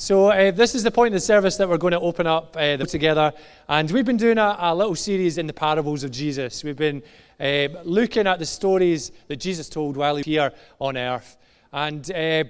So, 0.00 0.26
uh, 0.26 0.52
this 0.52 0.76
is 0.76 0.84
the 0.84 0.92
point 0.92 1.08
of 1.08 1.20
the 1.20 1.26
service 1.26 1.56
that 1.56 1.68
we're 1.68 1.76
going 1.76 1.90
to 1.90 1.98
open 1.98 2.24
up 2.24 2.56
uh, 2.56 2.76
together. 2.76 3.32
And 3.68 3.90
we've 3.90 4.04
been 4.04 4.16
doing 4.16 4.38
a, 4.38 4.56
a, 4.56 4.72
little 4.72 4.94
series 4.94 5.38
in 5.38 5.48
the 5.48 5.52
parables 5.52 6.04
of 6.04 6.12
Jesus. 6.12 6.62
We've 6.62 6.76
been 6.76 7.02
uh, 7.40 7.66
looking 7.82 8.28
at 8.28 8.38
the 8.38 8.46
stories 8.46 9.10
that 9.26 9.38
Jesus 9.38 9.68
told 9.68 9.96
while 9.96 10.14
he 10.14 10.20
was 10.20 10.26
here 10.26 10.52
on 10.80 10.96
earth. 10.96 11.36
And 11.72 12.08
uh, 12.12 12.44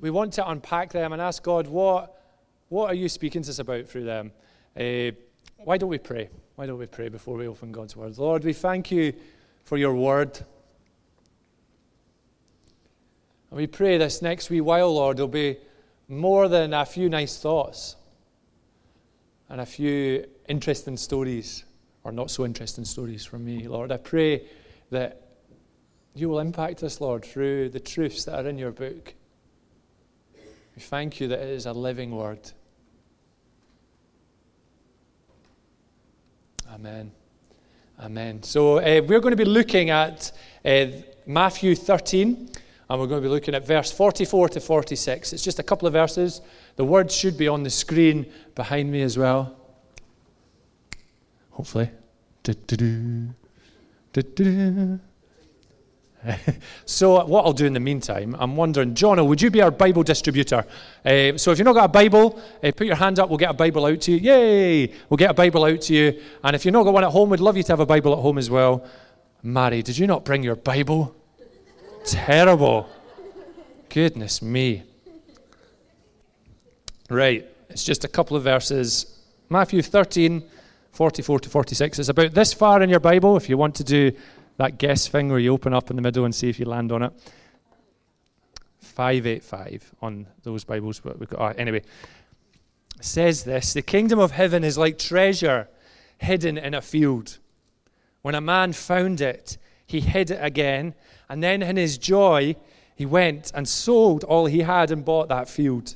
we 0.00 0.10
want 0.10 0.32
to 0.32 0.50
unpack 0.50 0.90
them 0.90 1.12
and 1.12 1.22
ask 1.22 1.44
God, 1.44 1.68
what, 1.68 2.20
what 2.70 2.90
are 2.90 2.94
you 2.94 3.08
speaking 3.08 3.42
to 3.42 3.50
us 3.50 3.60
about 3.60 3.86
through 3.86 4.06
them? 4.06 4.32
Uh, 4.76 5.12
why 5.58 5.78
don't 5.78 5.90
we 5.90 5.98
pray? 5.98 6.28
Why 6.56 6.66
don't 6.66 6.80
we 6.80 6.86
pray 6.86 7.08
before 7.08 7.36
we 7.36 7.46
open 7.46 7.70
God's 7.70 7.94
word? 7.94 8.18
Lord, 8.18 8.42
we 8.42 8.52
thank 8.52 8.90
you 8.90 9.12
for 9.62 9.76
your 9.78 9.94
word. 9.94 10.36
And 13.50 13.58
we 13.58 13.68
pray 13.68 13.96
this 13.96 14.22
next 14.22 14.50
wee 14.50 14.60
while, 14.60 14.92
Lord, 14.92 15.18
there'll 15.18 15.28
be 15.28 15.58
more 16.08 16.48
than 16.48 16.72
a 16.72 16.84
few 16.84 17.08
nice 17.08 17.36
thoughts 17.38 17.96
and 19.48 19.60
a 19.60 19.66
few 19.66 20.26
interesting 20.48 20.96
stories, 20.96 21.64
or 22.04 22.12
not 22.12 22.30
so 22.30 22.44
interesting 22.44 22.84
stories 22.84 23.24
from 23.24 23.44
me, 23.44 23.68
Lord. 23.68 23.92
I 23.92 23.96
pray 23.96 24.46
that 24.90 25.22
you 26.14 26.28
will 26.28 26.40
impact 26.40 26.82
us, 26.82 27.00
Lord, 27.00 27.24
through 27.24 27.70
the 27.70 27.80
truths 27.80 28.24
that 28.24 28.44
are 28.44 28.48
in 28.48 28.58
your 28.58 28.72
book. 28.72 29.14
We 30.74 30.82
thank 30.82 31.20
you 31.20 31.28
that 31.28 31.40
it 31.40 31.48
is 31.48 31.66
a 31.66 31.72
living 31.72 32.10
word. 32.10 32.50
Amen. 36.72 37.12
Amen. 38.00 38.42
So 38.42 38.78
uh, 38.78 39.00
we're 39.06 39.20
going 39.20 39.32
to 39.32 39.36
be 39.36 39.44
looking 39.44 39.90
at 39.90 40.32
uh, 40.64 40.86
Matthew 41.26 41.74
13 41.74 42.50
and 42.88 43.00
we're 43.00 43.06
going 43.06 43.20
to 43.20 43.28
be 43.28 43.32
looking 43.32 43.54
at 43.54 43.66
verse 43.66 43.90
44 43.90 44.50
to 44.50 44.60
46. 44.60 45.32
It's 45.32 45.42
just 45.42 45.58
a 45.58 45.62
couple 45.62 45.88
of 45.88 45.92
verses. 45.92 46.40
The 46.76 46.84
words 46.84 47.14
should 47.14 47.36
be 47.36 47.48
on 47.48 47.62
the 47.62 47.70
screen 47.70 48.26
behind 48.54 48.90
me 48.90 49.02
as 49.02 49.18
well. 49.18 49.56
Hopefully. 51.50 51.90
so, 56.86 57.24
what 57.24 57.44
I'll 57.44 57.52
do 57.52 57.66
in 57.66 57.72
the 57.72 57.80
meantime, 57.80 58.36
I'm 58.38 58.56
wondering, 58.56 58.94
Jono, 58.94 59.26
would 59.26 59.40
you 59.40 59.50
be 59.50 59.62
our 59.62 59.70
Bible 59.70 60.02
distributor? 60.02 60.64
Uh, 61.04 61.36
so, 61.36 61.50
if 61.50 61.58
you've 61.58 61.64
not 61.64 61.74
got 61.74 61.84
a 61.84 61.88
Bible, 61.88 62.40
uh, 62.62 62.72
put 62.72 62.86
your 62.86 62.96
hand 62.96 63.18
up. 63.18 63.28
We'll 63.28 63.38
get 63.38 63.50
a 63.50 63.54
Bible 63.54 63.86
out 63.86 64.00
to 64.02 64.12
you. 64.12 64.18
Yay! 64.18 64.92
We'll 65.08 65.16
get 65.16 65.30
a 65.30 65.34
Bible 65.34 65.64
out 65.64 65.80
to 65.82 65.94
you. 65.94 66.20
And 66.42 66.56
if 66.56 66.64
you've 66.64 66.72
not 66.72 66.84
got 66.84 66.94
one 66.94 67.04
at 67.04 67.10
home, 67.10 67.30
we'd 67.30 67.40
love 67.40 67.56
you 67.56 67.62
to 67.64 67.72
have 67.72 67.80
a 67.80 67.86
Bible 67.86 68.12
at 68.12 68.20
home 68.20 68.38
as 68.38 68.50
well. 68.50 68.84
Mary, 69.42 69.82
did 69.82 69.98
you 69.98 70.06
not 70.06 70.24
bring 70.24 70.42
your 70.42 70.56
Bible? 70.56 71.14
Terrible. 72.06 72.88
Goodness 73.88 74.40
me. 74.40 74.82
Right, 77.08 77.46
it's 77.68 77.84
just 77.84 78.04
a 78.04 78.08
couple 78.08 78.36
of 78.36 78.42
verses. 78.42 79.20
Matthew 79.48 79.82
13, 79.82 80.42
44 80.92 81.40
to 81.40 81.48
46. 81.48 81.98
It's 81.98 82.08
about 82.08 82.32
this 82.32 82.52
far 82.52 82.82
in 82.82 82.90
your 82.90 83.00
Bible 83.00 83.36
if 83.36 83.48
you 83.48 83.56
want 83.56 83.74
to 83.76 83.84
do 83.84 84.12
that 84.56 84.78
guess 84.78 85.06
thing 85.06 85.28
where 85.28 85.38
you 85.38 85.52
open 85.52 85.74
up 85.74 85.90
in 85.90 85.96
the 85.96 86.02
middle 86.02 86.24
and 86.24 86.34
see 86.34 86.48
if 86.48 86.58
you 86.58 86.66
land 86.66 86.90
on 86.90 87.02
it. 87.02 87.12
585 88.80 89.94
on 90.00 90.26
those 90.42 90.64
Bibles. 90.64 91.00
But 91.00 91.18
we've 91.18 91.28
got, 91.28 91.40
oh, 91.40 91.58
anyway, 91.58 91.82
says 93.00 93.44
this 93.44 93.74
The 93.74 93.82
kingdom 93.82 94.18
of 94.18 94.32
heaven 94.32 94.64
is 94.64 94.78
like 94.78 94.98
treasure 94.98 95.68
hidden 96.18 96.56
in 96.56 96.74
a 96.74 96.80
field. 96.80 97.38
When 98.22 98.34
a 98.34 98.40
man 98.40 98.72
found 98.72 99.20
it, 99.20 99.58
he 99.86 100.00
hid 100.00 100.30
it 100.30 100.38
again 100.42 100.94
and 101.28 101.42
then 101.42 101.62
in 101.62 101.76
his 101.76 101.98
joy, 101.98 102.56
he 102.94 103.06
went 103.06 103.52
and 103.54 103.68
sold 103.68 104.24
all 104.24 104.46
he 104.46 104.60
had 104.60 104.90
and 104.90 105.04
bought 105.04 105.28
that 105.28 105.48
field. 105.48 105.94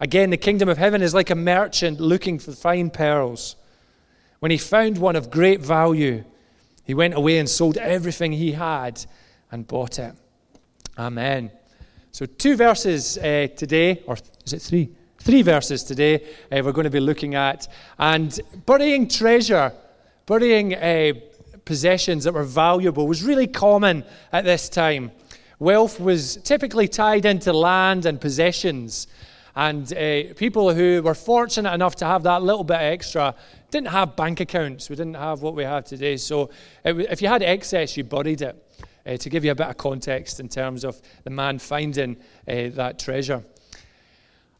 Again, 0.00 0.30
the 0.30 0.36
kingdom 0.36 0.68
of 0.68 0.78
heaven 0.78 1.02
is 1.02 1.14
like 1.14 1.30
a 1.30 1.34
merchant 1.34 2.00
looking 2.00 2.38
for 2.38 2.52
fine 2.52 2.90
pearls. 2.90 3.56
When 4.40 4.50
he 4.50 4.58
found 4.58 4.98
one 4.98 5.16
of 5.16 5.30
great 5.30 5.60
value, 5.60 6.24
he 6.84 6.94
went 6.94 7.14
away 7.14 7.38
and 7.38 7.48
sold 7.48 7.78
everything 7.78 8.32
he 8.32 8.52
had 8.52 9.04
and 9.50 9.66
bought 9.66 9.98
it. 9.98 10.14
Amen. 10.98 11.50
So, 12.12 12.26
two 12.26 12.54
verses 12.56 13.18
uh, 13.18 13.48
today, 13.56 14.02
or 14.06 14.16
is 14.44 14.52
it 14.52 14.62
three? 14.62 14.90
Three 15.18 15.40
verses 15.40 15.82
today 15.82 16.16
uh, 16.52 16.60
we're 16.62 16.72
going 16.72 16.84
to 16.84 16.90
be 16.90 17.00
looking 17.00 17.34
at. 17.34 17.66
And 17.98 18.38
burying 18.66 19.08
treasure, 19.08 19.72
burying 20.26 20.74
uh, 20.74 21.14
possessions 21.64 22.24
that 22.24 22.34
were 22.34 22.44
valuable 22.44 23.06
was 23.06 23.22
really 23.22 23.46
common 23.46 24.04
at 24.32 24.44
this 24.44 24.68
time. 24.68 25.10
Wealth 25.58 26.00
was 26.00 26.36
typically 26.38 26.88
tied 26.88 27.24
into 27.24 27.52
land 27.52 28.06
and 28.06 28.20
possessions. 28.20 29.06
And 29.56 29.92
uh, 29.92 30.34
people 30.34 30.74
who 30.74 31.00
were 31.02 31.14
fortunate 31.14 31.72
enough 31.72 31.96
to 31.96 32.04
have 32.04 32.24
that 32.24 32.42
little 32.42 32.64
bit 32.64 32.80
extra 32.80 33.34
didn't 33.70 33.88
have 33.88 34.16
bank 34.16 34.40
accounts. 34.40 34.90
We 34.90 34.96
didn't 34.96 35.14
have 35.14 35.42
what 35.42 35.54
we 35.54 35.62
have 35.64 35.84
today. 35.84 36.16
So 36.16 36.50
it, 36.84 36.98
if 36.98 37.22
you 37.22 37.28
had 37.28 37.42
excess, 37.42 37.96
you 37.96 38.04
buried 38.04 38.42
it. 38.42 38.60
Uh, 39.06 39.18
to 39.18 39.28
give 39.28 39.44
you 39.44 39.50
a 39.50 39.54
bit 39.54 39.66
of 39.66 39.76
context 39.76 40.40
in 40.40 40.48
terms 40.48 40.82
of 40.82 40.98
the 41.24 41.30
man 41.30 41.58
finding 41.58 42.16
uh, 42.48 42.70
that 42.70 42.98
treasure. 42.98 43.44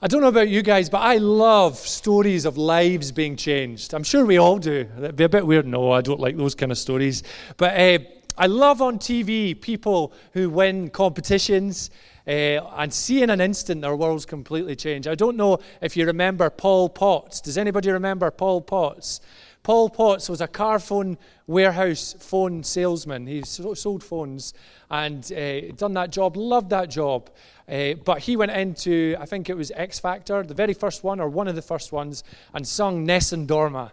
I 0.03 0.07
don't 0.07 0.21
know 0.21 0.29
about 0.29 0.49
you 0.49 0.63
guys, 0.63 0.91
but 0.91 0.99
I 0.99 1.17
love 1.17 1.77
stories 1.79 2.45
of 2.45 2.59
lives 2.59 3.13
being 3.13 3.37
changed. 3.37 3.95
I'm 3.95 4.03
sure 4.03 4.27
we 4.27 4.39
all 4.39 4.59
do. 4.59 4.87
It'd 4.99 5.17
be 5.17 5.25
a 5.25 5.29
bit 5.29 5.47
weird. 5.47 5.67
No, 5.67 5.93
I 5.93 6.01
don't 6.01 6.21
like 6.21 6.37
those 6.37 6.55
kind 6.55 6.73
of 6.73 6.79
stories. 6.79 7.23
But 7.57 7.79
uh, 7.79 8.05
I 8.37 8.47
love 8.47 8.83
on 8.83 8.99
TV 8.99 9.59
people 9.59 10.13
who 10.33 10.51
win 10.51 10.91
competitions 10.91 11.91
uh, 12.27 12.31
and 12.77 12.93
see 12.93 13.23
in 13.23 13.31
an 13.31 13.41
instant 13.41 13.83
their 13.83 13.97
worlds 13.97 14.27
completely 14.27 14.77
change. 14.77 15.07
I 15.07 15.15
don't 15.15 15.37
know 15.37 15.59
if 15.81 15.97
you 15.97 16.05
remember 16.07 16.51
Paul 16.51 16.89
Potts. 16.89 17.41
Does 17.41 17.57
anybody 17.57 17.91
remember 17.91 18.31
Paul 18.31 18.61
Potts? 18.61 19.21
Paul 19.65 19.89
Potts 19.89 20.29
was 20.29 20.43
a 20.43 20.47
car 20.47 20.79
phone 20.79 21.17
warehouse 21.47 22.15
phone 22.21 22.63
salesman. 22.63 23.27
He 23.27 23.43
sold 23.43 24.05
phones 24.05 24.53
and 24.91 25.33
uh, 25.33 25.73
done 25.73 25.95
that 25.95 26.11
job, 26.11 26.37
loved 26.37 26.69
that 26.69 26.91
job. 26.91 27.31
Uh, 27.67 27.95
but 28.05 28.19
he 28.19 28.37
went 28.37 28.53
into, 28.53 29.17
I 29.19 29.25
think 29.25 29.49
it 29.49 29.57
was 29.57 29.73
X 29.75 29.99
Factor, 29.99 30.43
the 30.43 30.53
very 30.53 30.75
first 30.75 31.03
one 31.03 31.19
or 31.19 31.31
one 31.31 31.49
of 31.49 31.55
the 31.55 31.63
first 31.63 31.93
ones, 31.93 32.25
and 32.53 32.69
sung 32.69 33.07
Nessun 33.07 33.47
Dorma. 33.47 33.91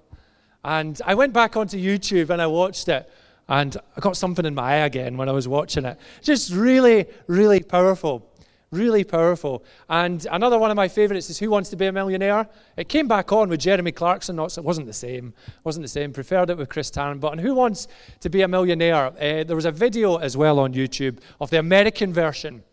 And 0.66 1.02
I 1.06 1.16
went 1.16 1.32
back 1.32 1.56
onto 1.56 1.78
YouTube 1.78 2.30
and 2.30 2.42
I 2.42 2.48
watched 2.48 2.90
it. 2.90 3.10
And 3.48 3.76
I 3.96 4.02
got 4.02 4.18
something 4.18 4.46
in 4.46 4.54
my 4.54 4.74
eye 4.74 4.86
again 4.86 5.16
when 5.16 5.30
I 5.30 5.32
was 5.32 5.48
watching 5.48 5.86
it. 5.86 5.98
Just 6.22 6.52
really, 6.52 7.06
really 7.28 7.62
powerful. 7.62 8.30
Really 8.72 9.04
powerful. 9.04 9.66
And 9.90 10.26
another 10.32 10.58
one 10.58 10.72
of 10.72 10.78
my 10.78 10.88
favorites 10.88 11.30
is 11.30 11.38
Who 11.38 11.50
Wants 11.50 11.70
to 11.72 11.76
Be 11.76 11.88
a 11.88 11.92
Millionaire? 11.92 12.48
It 12.78 12.88
came 12.88 13.06
back 13.06 13.34
on 13.34 13.50
with 13.50 13.60
Jeremy 13.60 13.92
Clarkson. 13.92 14.38
Not, 14.38 14.54
so 14.54 14.62
it 14.62 14.66
wasn't 14.66 14.88
the 14.88 14.94
same. 14.94 15.34
Wasn't 15.66 15.84
the 15.84 15.90
same. 15.90 16.14
Preferred 16.14 16.50
it 16.50 16.58
with 16.58 16.70
Chris 16.70 16.90
Tarrant. 16.90 17.20
But 17.20 17.34
on 17.34 17.38
Who 17.38 17.54
Wants 17.54 17.90
to 18.22 18.30
Be 18.30 18.44
a 18.44 18.48
Millionaire? 18.48 19.08
Uh, 19.08 19.44
there 19.44 19.58
was 19.58 19.66
a 19.66 19.74
video 19.74 20.16
as 20.16 20.38
well 20.38 20.58
on 20.58 20.74
YouTube 20.74 21.20
of 21.42 21.50
the 21.50 21.60
American 21.60 22.14
version. 22.14 22.64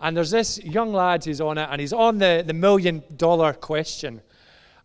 And 0.00 0.16
there's 0.16 0.32
this 0.32 0.58
young 0.58 0.92
lad 0.92 1.24
who's 1.24 1.40
on 1.40 1.56
it, 1.56 1.68
and 1.70 1.80
he's 1.80 1.92
on 1.92 2.18
the, 2.18 2.42
the 2.44 2.52
million 2.52 3.04
dollar 3.16 3.52
question. 3.52 4.20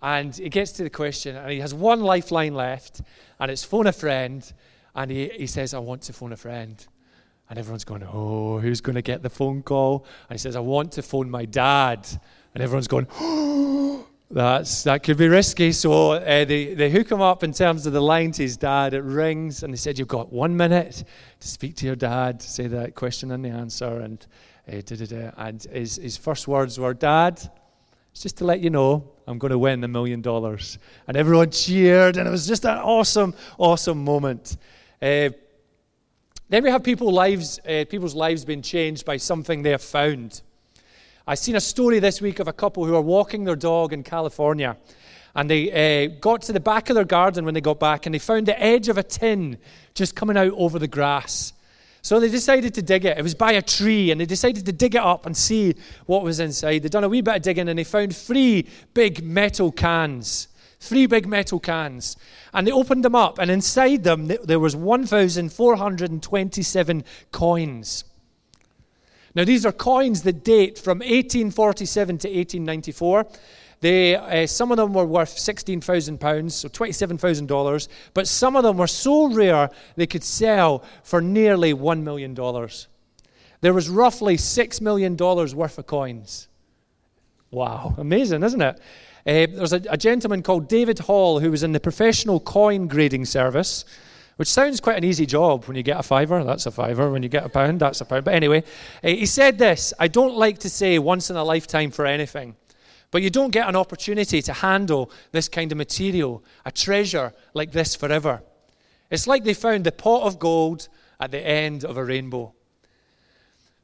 And 0.03 0.36
he 0.36 0.50
gets 0.50 0.72
to 0.74 0.84
the 0.84 0.92
question, 0.92 1.36
and 1.36 1.50
he 1.50 1.62
has 1.62 1.74
one 1.74 2.02
lifeline 2.02 2.53
left, 2.53 3.02
and 3.40 3.50
it's 3.50 3.63
phone 3.63 3.88
a 3.88 3.92
friend. 3.92 4.53
And 4.94 5.09
he, 5.09 5.30
he 5.30 5.47
says, 5.47 5.74
I 5.74 5.80
want 5.80 6.03
to 6.03 6.13
phone 6.13 6.31
a 6.31 6.38
friend. 6.38 6.86
And 7.50 7.59
everyone's 7.59 7.84
going, 7.84 8.04
Oh, 8.04 8.59
who's 8.59 8.81
going 8.81 8.96
to 8.96 9.02
get 9.02 9.22
the 9.22 9.30
phone 9.30 9.64
call? 9.64 10.06
And 10.30 10.36
he 10.36 10.40
says, 10.40 10.56
I 10.56 10.59
want 10.59 10.92
to 10.94 11.02
phone 11.02 11.30
my 11.30 11.46
dad. 11.46 12.08
And 12.54 12.64
everyone's 12.64 12.88
going, 12.88 13.08
Oh, 13.20 14.08
that's, 14.31 14.84
that 14.84 15.04
could 15.04 15.18
be 15.18 15.28
risky. 15.28 15.72
So 15.72 16.14
uh, 16.14 16.46
they, 16.46 16.74
they 16.74 16.90
hook 16.90 17.12
him 17.12 17.22
up 17.22 17.44
in 17.44 17.54
terms 17.54 17.86
of 17.86 17.94
the 17.94 18.02
line 18.02 18.31
to 18.34 18.44
his 18.44 18.58
dad. 18.58 18.94
It 18.94 19.04
rings, 19.04 19.64
and 19.64 19.74
they 19.74 19.78
said, 19.78 20.00
You've 20.00 20.08
got 20.08 20.31
one 20.31 20.58
minute 20.58 21.04
to 21.40 21.48
speak 21.48 21.76
to 21.78 21.86
your 21.86 21.96
dad, 21.96 22.42
say 22.42 22.68
that 22.68 22.96
question 22.96 23.31
and 23.31 23.44
the 23.44 23.50
answer. 23.50 24.00
And 24.00 24.25
uh, 24.68 25.31
and 25.38 25.64
his, 25.64 25.98
his 25.98 26.18
first 26.18 26.48
words 26.48 26.80
were, 26.80 26.94
Dad, 26.94 27.40
it's 28.12 28.22
just 28.22 28.38
to 28.38 28.45
let 28.45 28.62
you 28.62 28.69
know 28.69 29.12
I'm 29.28 29.38
going 29.38 29.51
to 29.51 29.57
win 29.57 29.81
the 29.81 29.88
million 29.88 30.22
dollars. 30.22 30.78
And 31.07 31.18
everyone 31.18 31.50
cheered, 31.51 32.18
and 32.18 32.28
it 32.28 32.31
was 32.31 32.48
just 32.48 32.66
an 32.66 32.78
awesome, 32.78 33.34
awesome 33.57 34.04
moment. 34.04 34.57
Uh, 35.01 35.30
then 36.54 36.64
we 36.64 36.70
have 36.70 36.84
people 36.84 37.12
lives, 37.12 37.60
uh, 37.68 37.84
people's 37.90 38.14
lives 38.14 38.46
being 38.46 38.62
changed 38.62 39.06
by 39.06 39.18
something 39.18 39.64
they 39.64 39.72
have 39.72 39.82
found. 39.82 40.44
I've 41.26 41.40
seen 41.40 41.56
a 41.56 41.60
story 41.60 41.98
this 41.98 42.22
week 42.22 42.38
of 42.38 42.48
a 42.48 42.54
couple 42.54 42.86
who 42.86 42.94
are 42.94 43.02
walking 43.02 43.44
their 43.44 43.56
dog 43.56 43.92
in 43.92 44.04
California. 44.04 44.78
And 45.34 45.50
they 45.50 45.72
uh, 46.06 46.16
got 46.22 46.44
to 46.44 46.54
the 46.54 46.60
back 46.60 46.92
of 46.92 46.96
their 46.96 47.06
garden 47.06 47.44
when 47.44 47.56
they 47.56 47.62
got 47.62 47.80
back, 47.80 48.06
and 48.06 48.14
they 48.14 48.20
found 48.20 48.46
the 48.46 48.62
edge 48.62 48.88
of 48.88 49.00
a 49.00 49.04
tin 49.04 49.58
just 49.96 50.16
coming 50.16 50.38
out 50.38 50.54
over 50.56 50.78
the 50.78 50.88
grass. 50.88 51.54
So 52.04 52.20
they 52.20 52.30
decided 52.30 52.76
to 52.76 52.84
dig 52.84 53.06
it. 53.06 53.18
It 53.18 53.24
was 53.24 53.34
by 53.34 53.54
a 53.54 53.62
tree, 53.64 54.12
and 54.12 54.22
they 54.22 54.28
decided 54.28 54.64
to 54.68 54.74
dig 54.74 54.94
it 54.94 55.02
up 55.02 55.26
and 55.26 55.36
see 55.36 55.74
what 56.06 56.22
was 56.22 56.40
inside. 56.40 56.84
They'd 56.84 56.92
done 56.92 57.04
a 57.04 57.10
wee 57.10 57.22
bit 57.22 57.38
of 57.38 57.42
digging, 57.42 57.68
and 57.68 57.80
they 57.80 57.84
found 57.84 58.16
three 58.16 58.68
big 58.94 59.24
metal 59.24 59.72
cans. 59.72 60.50
Three 60.83 61.06
big 61.06 61.25
metal 61.25 61.62
cans. 61.62 62.18
And 62.53 62.68
they 62.68 62.74
opened 62.74 63.06
them 63.06 63.15
up, 63.15 63.39
and 63.39 63.50
inside 63.50 64.03
them 64.03 64.27
there 64.27 64.59
was 64.59 64.75
1,427 64.75 67.03
coins. 67.31 68.03
Now, 69.33 69.45
these 69.45 69.65
are 69.65 69.71
coins 69.71 70.24
that 70.24 70.44
date 70.44 70.77
from 70.77 71.00
1847 71.00 72.18
to 72.18 72.27
1894. 72.27 73.25
They, 73.80 74.18
uh, 74.18 74.45
some 74.45 74.71
of 74.71 74.77
them 74.77 74.94
were 74.94 75.06
worth 75.06 75.38
£16,000, 75.38 76.51
so 76.51 76.68
$27,000, 76.68 77.88
but 78.13 78.27
some 78.27 78.57
of 78.57 78.63
them 78.63 78.75
were 78.75 78.88
so 78.88 79.33
rare 79.33 79.69
they 79.95 80.06
could 80.06 80.25
sell 80.25 80.83
for 81.03 81.21
nearly 81.21 81.74
$1 81.74 82.03
million. 82.03 82.35
There 83.62 83.74
was 83.74 83.88
roughly 83.88 84.35
$6 84.35 84.81
million 84.81 85.15
worth 85.15 85.77
of 85.77 85.88
coins. 85.88 86.50
Wow, 87.51 87.95
amazing, 87.97 88.44
isn't 88.44 88.62
it? 88.62 88.81
Uh, 89.25 89.48
there's 89.50 89.74
a, 89.74 89.81
a 89.90 89.98
gentleman 89.98 90.44
called 90.44 90.68
David 90.68 91.00
Hall 91.00 91.40
who 91.40 91.52
was 91.52 91.64
in 91.64 91.72
the 91.72 91.80
professional 91.80 92.40
coin 92.40 92.88
grading 92.88 93.25
service 93.25 93.86
which 94.38 94.48
sounds 94.48 94.80
quite 94.80 94.98
an 94.98 95.04
easy 95.04 95.25
job. 95.25 95.66
When 95.66 95.78
you 95.78 95.84
get 95.84 96.00
a 96.00 96.04
fiver, 96.04 96.44
that's 96.44 96.66
a 96.66 96.72
fiver. 96.72 97.12
When 97.12 97.24
you 97.24 97.30
get 97.30 97.46
a 97.46 97.50
pound, 97.50 97.80
that's 97.80 98.02
a 98.02 98.06
pound. 98.06 98.25
But 98.25 98.34
anyway, 98.34 98.64
eh, 99.04 99.16
he 99.16 99.25
said 99.25 99.58
this 99.58 99.94
I 100.00 100.08
don't 100.08 100.36
like 100.36 100.60
to 100.60 100.70
say 100.70 100.98
once 101.00 101.30
in 101.30 101.36
a 101.36 101.44
lifetime 101.44 101.92
for 101.92 102.06
anything. 102.06 102.56
But 103.12 103.22
you 103.22 103.30
don't 103.30 103.52
get 103.52 103.70
an 103.70 103.75
opportunity 103.75 104.42
to 104.42 104.54
handle 104.54 105.12
this 105.31 105.48
kind 105.48 105.72
of 105.72 105.78
material, 105.78 106.44
a 106.66 106.72
treasure 106.72 107.31
like 107.54 107.72
this 107.72 107.96
forever. 107.96 108.42
It's 109.12 109.28
like 109.28 109.44
they 109.44 109.54
found 109.54 109.84
the 109.84 109.92
pot 109.92 110.24
of 110.24 110.40
gold 110.40 110.88
at 111.19 111.30
the 111.30 111.40
end 111.40 111.86
of 111.86 111.98
a 111.98 112.04
rainbow. 112.04 112.56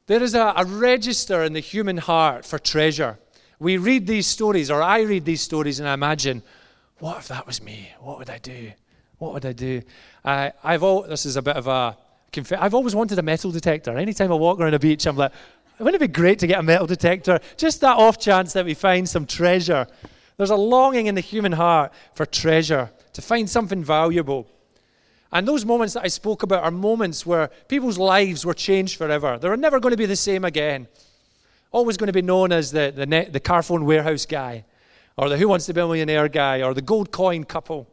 There 0.07 0.23
is 0.23 0.33
a, 0.33 0.53
a, 0.55 0.65
register 0.65 1.43
in 1.43 1.53
the 1.53 1.59
human 1.59 1.97
heart 1.97 2.43
for 2.43 2.57
treasure. 2.57 3.19
We 3.59 3.77
read 3.77 4.07
these 4.07 4.25
stories, 4.25 4.71
or 4.71 4.81
I 4.81 5.01
read 5.01 5.25
these 5.25 5.41
stories, 5.41 5.79
and 5.79 5.87
I 5.87 5.93
imagine, 5.93 6.41
what 6.99 7.17
if 7.17 7.27
that 7.27 7.45
was 7.45 7.61
me? 7.61 7.91
What 7.99 8.17
would 8.17 8.29
I 8.29 8.37
do? 8.37 8.71
What 9.17 9.33
would 9.33 9.45
I 9.45 9.51
do? 9.53 9.81
Uh, 10.23 10.51
I've 10.63 10.81
all, 10.81 11.03
this 11.03 11.25
is 11.25 11.35
a 11.35 11.41
bit 11.41 11.57
of 11.57 11.67
a 11.67 11.97
I've 12.57 12.73
always 12.73 12.95
wanted 12.95 13.17
a 13.19 13.23
metal 13.23 13.51
detector. 13.51 13.97
Anytime 13.97 14.31
I 14.31 14.35
walk 14.35 14.59
around 14.59 14.73
a 14.73 14.79
beach, 14.79 15.07
I'm 15.07 15.17
like, 15.17 15.31
wouldn't 15.79 16.01
it 16.01 16.07
be 16.07 16.11
great 16.13 16.39
to 16.39 16.47
get 16.47 16.59
a 16.59 16.63
metal 16.63 16.87
detector? 16.87 17.39
Just 17.57 17.81
that 17.81 17.97
off 17.97 18.19
chance 18.19 18.53
that 18.53 18.65
we 18.65 18.73
find 18.73 19.07
some 19.07 19.25
treasure. 19.25 19.87
There's 20.37 20.49
a 20.49 20.55
longing 20.55 21.07
in 21.07 21.15
the 21.15 21.21
human 21.21 21.51
heart 21.51 21.91
for 22.13 22.25
treasure, 22.25 22.91
to 23.13 23.21
find 23.21 23.49
something 23.49 23.83
valuable. 23.83 24.47
And 25.31 25.47
those 25.47 25.65
moments 25.65 25.93
that 25.93 26.03
I 26.03 26.07
spoke 26.07 26.43
about 26.43 26.63
are 26.63 26.71
moments 26.71 27.25
where 27.25 27.49
people's 27.67 27.97
lives 27.97 28.45
were 28.45 28.53
changed 28.53 28.97
forever. 28.97 29.37
They 29.37 29.49
were 29.49 29.57
never 29.57 29.79
going 29.79 29.91
to 29.91 29.97
be 29.97 30.05
the 30.05 30.15
same 30.15 30.45
again. 30.45 30.87
Always 31.71 31.97
going 31.97 32.07
to 32.07 32.13
be 32.13 32.21
known 32.21 32.51
as 32.51 32.71
the, 32.71 32.91
the, 32.95 33.05
net, 33.05 33.31
the 33.31 33.39
Carphone 33.39 33.85
warehouse 33.85 34.25
guy, 34.25 34.65
or 35.17 35.29
the 35.29 35.37
Who 35.37 35.47
Wants 35.47 35.65
to 35.67 35.73
Be 35.73 35.81
a 35.81 35.83
Millionaire 35.83 36.27
guy, 36.27 36.61
or 36.61 36.73
the 36.73 36.81
gold 36.81 37.11
coin 37.11 37.43
couple. 37.43 37.87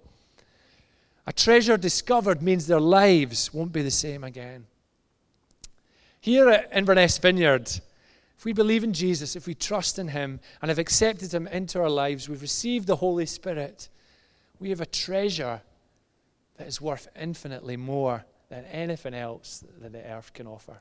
A 1.26 1.32
treasure 1.32 1.76
discovered 1.76 2.40
means 2.40 2.66
their 2.66 2.80
lives 2.80 3.52
won't 3.52 3.72
be 3.72 3.82
the 3.82 3.90
same 3.90 4.24
again. 4.24 4.66
Here 6.20 6.48
at 6.48 6.70
Inverness 6.72 7.18
Vineyard, 7.18 7.68
if 8.38 8.44
we 8.44 8.52
believe 8.52 8.84
in 8.84 8.92
Jesus, 8.92 9.36
if 9.36 9.46
we 9.46 9.54
trust 9.54 9.98
in 9.98 10.08
Him 10.08 10.40
and 10.62 10.68
have 10.68 10.78
accepted 10.78 11.32
Him 11.32 11.46
into 11.46 11.80
our 11.80 11.90
lives, 11.90 12.28
we've 12.28 12.42
received 12.42 12.86
the 12.86 12.96
Holy 12.96 13.26
Spirit, 13.26 13.88
we 14.58 14.70
have 14.70 14.80
a 14.80 14.86
treasure 14.86 15.60
that 16.56 16.66
is 16.66 16.80
worth 16.80 17.08
infinitely 17.20 17.76
more 17.76 18.24
than 18.48 18.64
anything 18.66 19.14
else 19.14 19.64
that 19.80 19.92
the 19.92 20.04
earth 20.04 20.32
can 20.32 20.46
offer. 20.46 20.80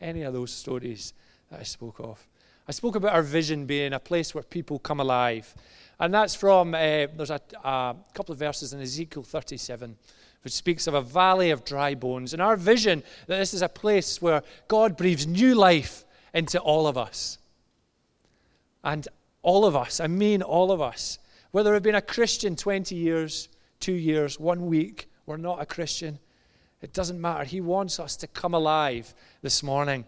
Any 0.00 0.22
of 0.22 0.32
those 0.32 0.52
stories 0.52 1.12
that 1.54 1.60
I 1.60 1.64
spoke 1.64 2.00
of. 2.00 2.26
I 2.66 2.72
spoke 2.72 2.96
about 2.96 3.12
our 3.12 3.22
vision 3.22 3.64
being 3.64 3.92
a 3.92 4.00
place 4.00 4.34
where 4.34 4.42
people 4.42 4.78
come 4.80 4.98
alive. 4.98 5.54
And 6.00 6.12
that's 6.12 6.34
from, 6.34 6.74
uh, 6.74 7.06
there's 7.16 7.30
a, 7.30 7.40
a 7.62 7.94
couple 8.12 8.32
of 8.32 8.38
verses 8.38 8.72
in 8.72 8.80
Ezekiel 8.80 9.22
37 9.22 9.96
which 10.42 10.52
speaks 10.52 10.86
of 10.86 10.92
a 10.92 11.00
valley 11.00 11.50
of 11.50 11.64
dry 11.64 11.94
bones. 11.94 12.34
And 12.34 12.42
our 12.42 12.56
vision 12.56 13.02
that 13.28 13.38
this 13.38 13.54
is 13.54 13.62
a 13.62 13.68
place 13.68 14.20
where 14.20 14.42
God 14.68 14.94
breathes 14.94 15.26
new 15.26 15.54
life 15.54 16.04
into 16.34 16.58
all 16.58 16.86
of 16.86 16.98
us. 16.98 17.38
And 18.82 19.08
all 19.42 19.64
of 19.64 19.74
us, 19.74 20.00
I 20.00 20.06
mean 20.08 20.42
all 20.42 20.70
of 20.70 20.82
us, 20.82 21.18
whether 21.52 21.72
we've 21.72 21.82
been 21.82 21.94
a 21.94 22.02
Christian 22.02 22.56
20 22.56 22.94
years, 22.94 23.48
two 23.80 23.94
years, 23.94 24.38
one 24.38 24.66
week, 24.66 25.08
we're 25.24 25.38
not 25.38 25.62
a 25.62 25.66
Christian, 25.66 26.18
it 26.82 26.92
doesn't 26.92 27.18
matter. 27.18 27.44
He 27.44 27.62
wants 27.62 27.98
us 27.98 28.16
to 28.16 28.26
come 28.26 28.52
alive 28.52 29.14
this 29.40 29.62
morning. 29.62 30.04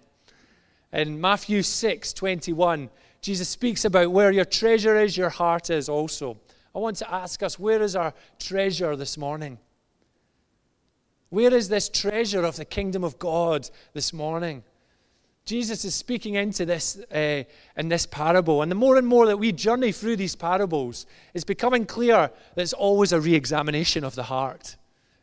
In 0.92 1.20
Matthew 1.20 1.62
6 1.62 2.12
21, 2.12 2.90
Jesus 3.20 3.48
speaks 3.48 3.84
about 3.84 4.12
where 4.12 4.30
your 4.30 4.44
treasure 4.44 4.96
is, 4.96 5.16
your 5.16 5.30
heart 5.30 5.70
is 5.70 5.88
also. 5.88 6.38
I 6.74 6.78
want 6.78 6.96
to 6.98 7.12
ask 7.12 7.42
us, 7.42 7.58
where 7.58 7.82
is 7.82 7.96
our 7.96 8.12
treasure 8.38 8.96
this 8.96 9.16
morning? 9.16 9.58
Where 11.30 11.52
is 11.52 11.68
this 11.68 11.88
treasure 11.88 12.44
of 12.44 12.56
the 12.56 12.64
kingdom 12.64 13.02
of 13.02 13.18
God 13.18 13.68
this 13.94 14.12
morning? 14.12 14.62
Jesus 15.44 15.84
is 15.84 15.94
speaking 15.94 16.34
into 16.34 16.66
this 16.66 16.98
uh, 17.12 17.44
in 17.76 17.88
this 17.88 18.04
parable. 18.04 18.62
And 18.62 18.70
the 18.70 18.76
more 18.76 18.96
and 18.96 19.06
more 19.06 19.26
that 19.26 19.38
we 19.38 19.52
journey 19.52 19.92
through 19.92 20.16
these 20.16 20.34
parables, 20.34 21.06
it's 21.34 21.44
becoming 21.44 21.86
clear 21.86 22.30
that 22.54 22.62
it's 22.62 22.72
always 22.72 23.12
a 23.12 23.20
re 23.20 23.34
examination 23.34 24.02
of 24.04 24.14
the 24.14 24.24
heart. 24.24 24.76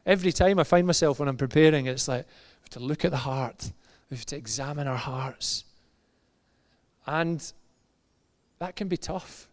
Every 0.05 0.31
time 0.31 0.59
I 0.59 0.63
find 0.63 0.87
myself 0.87 1.19
when 1.19 1.27
I'm 1.27 1.37
preparing, 1.37 1.87
it's 1.87 2.07
like 2.07 2.25
to 2.71 2.79
look 2.79 3.05
at 3.05 3.11
the 3.11 3.17
heart, 3.17 3.71
we 4.13 4.17
have 4.17 4.25
to 4.27 4.37
examine 4.37 4.87
our 4.87 4.97
hearts. 4.97 5.65
And 7.05 7.51
that 8.59 8.75
can 8.75 8.87
be 8.87 8.97
tough. 8.97 9.47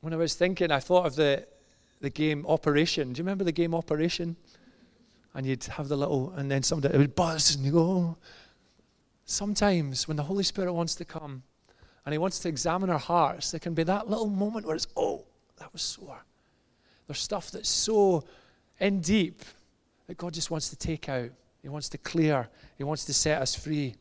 When 0.00 0.12
I 0.12 0.16
was 0.16 0.34
thinking, 0.34 0.70
I 0.70 0.80
thought 0.80 1.06
of 1.06 1.16
the, 1.16 1.46
the 2.00 2.10
game 2.10 2.46
Operation. 2.46 3.12
Do 3.12 3.18
you 3.18 3.24
remember 3.24 3.44
the 3.44 3.52
game 3.52 3.74
Operation? 3.74 4.36
and 5.34 5.44
you'd 5.44 5.64
have 5.64 5.88
the 5.88 5.96
little, 5.96 6.32
and 6.36 6.50
then 6.50 6.62
somebody 6.62 6.94
it 6.94 6.98
would 6.98 7.14
buzz, 7.14 7.54
and 7.54 7.64
you 7.64 7.72
go. 7.72 7.80
Oh. 7.80 8.16
Sometimes 9.26 10.06
when 10.06 10.16
the 10.16 10.22
Holy 10.22 10.44
Spirit 10.44 10.72
wants 10.72 10.94
to 10.96 11.04
come 11.04 11.42
and 12.04 12.12
He 12.12 12.18
wants 12.18 12.38
to 12.40 12.48
examine 12.48 12.90
our 12.90 12.98
hearts, 12.98 13.50
there 13.50 13.60
can 13.60 13.74
be 13.74 13.82
that 13.84 14.08
little 14.08 14.28
moment 14.28 14.66
where 14.66 14.76
it's, 14.76 14.86
oh, 14.96 15.24
that 15.56 15.72
was 15.72 15.82
sore. 15.82 16.24
There's 17.06 17.18
stuff 17.18 17.50
that's 17.50 17.68
so 17.68 18.24
in 18.78 19.00
deep 19.00 19.42
that 20.06 20.16
God 20.16 20.34
just 20.34 20.50
wants 20.50 20.68
to 20.70 20.76
take 20.76 21.08
out. 21.08 21.30
He 21.64 21.70
wants 21.70 21.88
to 21.88 21.98
clear. 21.98 22.46
He 22.76 22.84
wants 22.84 23.06
to 23.06 23.14
set 23.14 23.40
us 23.40 23.54
free. 23.54 23.94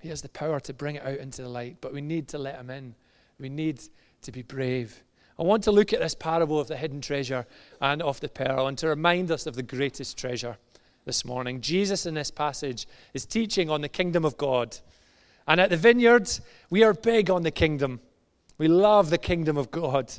He 0.00 0.08
has 0.08 0.22
the 0.22 0.30
power 0.30 0.58
to 0.60 0.72
bring 0.72 0.96
it 0.96 1.04
out 1.04 1.18
into 1.18 1.42
the 1.42 1.50
light, 1.50 1.76
but 1.82 1.92
we 1.92 2.00
need 2.00 2.28
to 2.28 2.38
let 2.38 2.56
Him 2.56 2.70
in. 2.70 2.94
We 3.38 3.50
need 3.50 3.82
to 4.22 4.32
be 4.32 4.40
brave. 4.40 5.04
I 5.38 5.42
want 5.42 5.64
to 5.64 5.70
look 5.70 5.92
at 5.92 6.00
this 6.00 6.14
parable 6.14 6.58
of 6.58 6.68
the 6.68 6.78
hidden 6.78 7.02
treasure 7.02 7.44
and 7.78 8.00
of 8.00 8.20
the 8.20 8.30
pearl 8.30 8.68
and 8.68 8.78
to 8.78 8.88
remind 8.88 9.30
us 9.30 9.46
of 9.46 9.54
the 9.54 9.62
greatest 9.62 10.16
treasure 10.16 10.56
this 11.04 11.26
morning. 11.26 11.60
Jesus, 11.60 12.06
in 12.06 12.14
this 12.14 12.30
passage, 12.30 12.86
is 13.12 13.26
teaching 13.26 13.68
on 13.68 13.82
the 13.82 13.90
kingdom 13.90 14.24
of 14.24 14.38
God. 14.38 14.78
And 15.46 15.60
at 15.60 15.68
the 15.68 15.76
vineyards, 15.76 16.40
we 16.70 16.84
are 16.84 16.94
big 16.94 17.28
on 17.28 17.42
the 17.42 17.50
kingdom. 17.50 18.00
We 18.56 18.66
love 18.66 19.10
the 19.10 19.18
kingdom 19.18 19.58
of 19.58 19.70
God. 19.70 20.10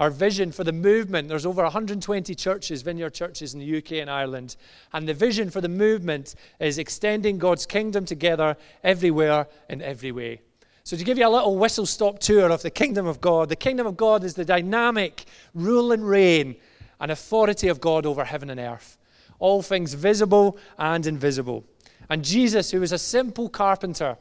Our 0.00 0.08
vision 0.08 0.50
for 0.50 0.64
the 0.64 0.72
movement, 0.72 1.28
there's 1.28 1.44
over 1.44 1.62
120 1.62 2.34
churches, 2.34 2.80
vineyard 2.80 3.12
churches 3.12 3.52
in 3.52 3.60
the 3.60 3.76
UK 3.76 3.92
and 3.92 4.08
Ireland. 4.08 4.56
And 4.94 5.06
the 5.06 5.12
vision 5.12 5.50
for 5.50 5.60
the 5.60 5.68
movement 5.68 6.36
is 6.58 6.78
extending 6.78 7.36
God's 7.36 7.66
kingdom 7.66 8.06
together 8.06 8.56
everywhere 8.82 9.46
in 9.68 9.82
every 9.82 10.10
way. 10.10 10.40
So, 10.84 10.96
to 10.96 11.04
give 11.04 11.18
you 11.18 11.26
a 11.26 11.28
little 11.28 11.58
whistle 11.58 11.84
stop 11.84 12.18
tour 12.18 12.50
of 12.50 12.62
the 12.62 12.70
kingdom 12.70 13.06
of 13.06 13.20
God, 13.20 13.50
the 13.50 13.56
kingdom 13.56 13.86
of 13.86 13.98
God 13.98 14.24
is 14.24 14.32
the 14.32 14.44
dynamic 14.44 15.26
rule 15.52 15.92
and 15.92 16.08
reign 16.08 16.56
and 16.98 17.10
authority 17.10 17.68
of 17.68 17.78
God 17.78 18.06
over 18.06 18.24
heaven 18.24 18.48
and 18.48 18.58
earth, 18.58 18.96
all 19.38 19.60
things 19.60 19.92
visible 19.92 20.56
and 20.78 21.06
invisible. 21.06 21.62
And 22.08 22.24
Jesus, 22.24 22.70
who 22.70 22.80
was 22.80 22.92
a 22.92 22.98
simple 22.98 23.50
carpenter, 23.50 24.16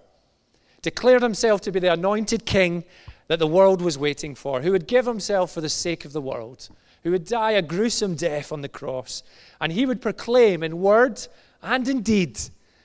declared 0.82 1.22
himself 1.22 1.62
to 1.62 1.72
be 1.72 1.80
the 1.80 1.94
anointed 1.94 2.46
king 2.46 2.84
that 3.30 3.40
the 3.40 3.48
world 3.48 3.82
was 3.82 3.98
waiting 3.98 4.34
for, 4.34 4.62
who 4.62 4.72
would 4.72 4.88
give 4.88 5.06
himself 5.06 5.52
for 5.52 5.62
the 5.62 5.70
sake 5.70 6.04
of 6.04 6.14
the 6.14 6.22
world, 6.22 6.68
who 7.04 7.12
would 7.12 7.26
die 7.26 7.52
a 7.52 7.62
gruesome 7.62 8.16
death 8.16 8.52
on 8.52 8.62
the 8.62 8.68
cross. 8.68 9.22
And 9.62 9.72
he 9.72 9.86
would 9.86 10.02
proclaim 10.02 10.64
in 10.64 10.82
word 10.82 11.26
and 11.62 11.88
in 11.88 12.02
deed 12.02 12.40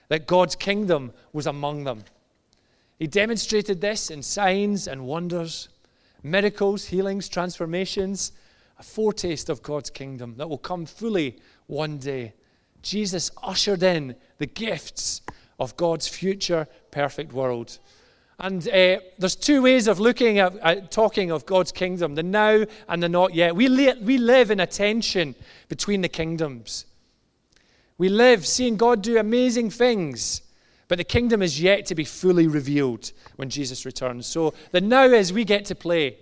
that 0.09 0.27
God's 0.27 0.55
kingdom 0.55 1.15
was 1.33 1.47
among 1.47 1.85
them. 1.85 2.05
He 2.99 3.07
demonstrated 3.07 3.81
this 3.81 4.11
in 4.11 4.23
signs 4.23 4.87
and 4.87 5.07
wonders, 5.07 5.71
miracles, 6.23 6.85
healings, 6.85 7.29
transformations, 7.29 8.33
a 8.79 8.83
foretaste 8.83 9.49
of 9.49 9.63
God's 9.63 9.89
kingdom 9.89 10.35
that 10.37 10.49
will 10.49 10.59
come 10.59 10.85
fully 10.85 11.39
one 11.69 11.97
day. 11.97 12.35
Jesus 12.83 13.31
ushered 13.43 13.83
in 13.83 14.15
the 14.37 14.47
gifts 14.47 15.23
of 15.59 15.75
God's 15.79 16.07
future 16.07 16.69
perfect 16.91 17.33
world. 17.33 17.79
And 18.39 18.67
uh, 18.69 18.99
there's 19.19 19.37
two 19.37 19.63
ways 19.63 19.87
of 19.87 20.01
looking 20.01 20.39
at, 20.39 20.57
at, 20.59 20.91
talking 20.91 21.31
of 21.31 21.47
God's 21.47 21.71
kingdom 21.71 22.15
the 22.15 22.23
now 22.23 22.65
and 22.89 23.03
the 23.03 23.09
not 23.09 23.35
yet. 23.35 23.55
We, 23.55 23.69
li- 23.69 23.95
we 24.01 24.19
live 24.19 24.51
in 24.51 24.61
a 24.61 24.67
tension 24.67 25.35
between 25.69 26.01
the 26.01 26.09
kingdoms. 26.09 26.87
We 27.97 28.09
live 28.09 28.45
seeing 28.47 28.77
God 28.77 29.03
do 29.03 29.19
amazing 29.19 29.71
things 29.71 30.43
but 30.89 30.99
the 30.99 31.05
kingdom 31.05 31.43
is 31.43 31.61
yet 31.61 31.87
to 31.87 31.95
be 31.95 32.05
fully 32.05 32.47
revealed 32.47 33.13
when 33.37 33.49
Jesus 33.49 33.87
returns. 33.87 34.27
So 34.27 34.55
the 34.71 34.81
now 34.81 35.05
is 35.05 35.33
we 35.33 35.45
get 35.45 35.65
to 35.67 35.75
play. 35.75 36.19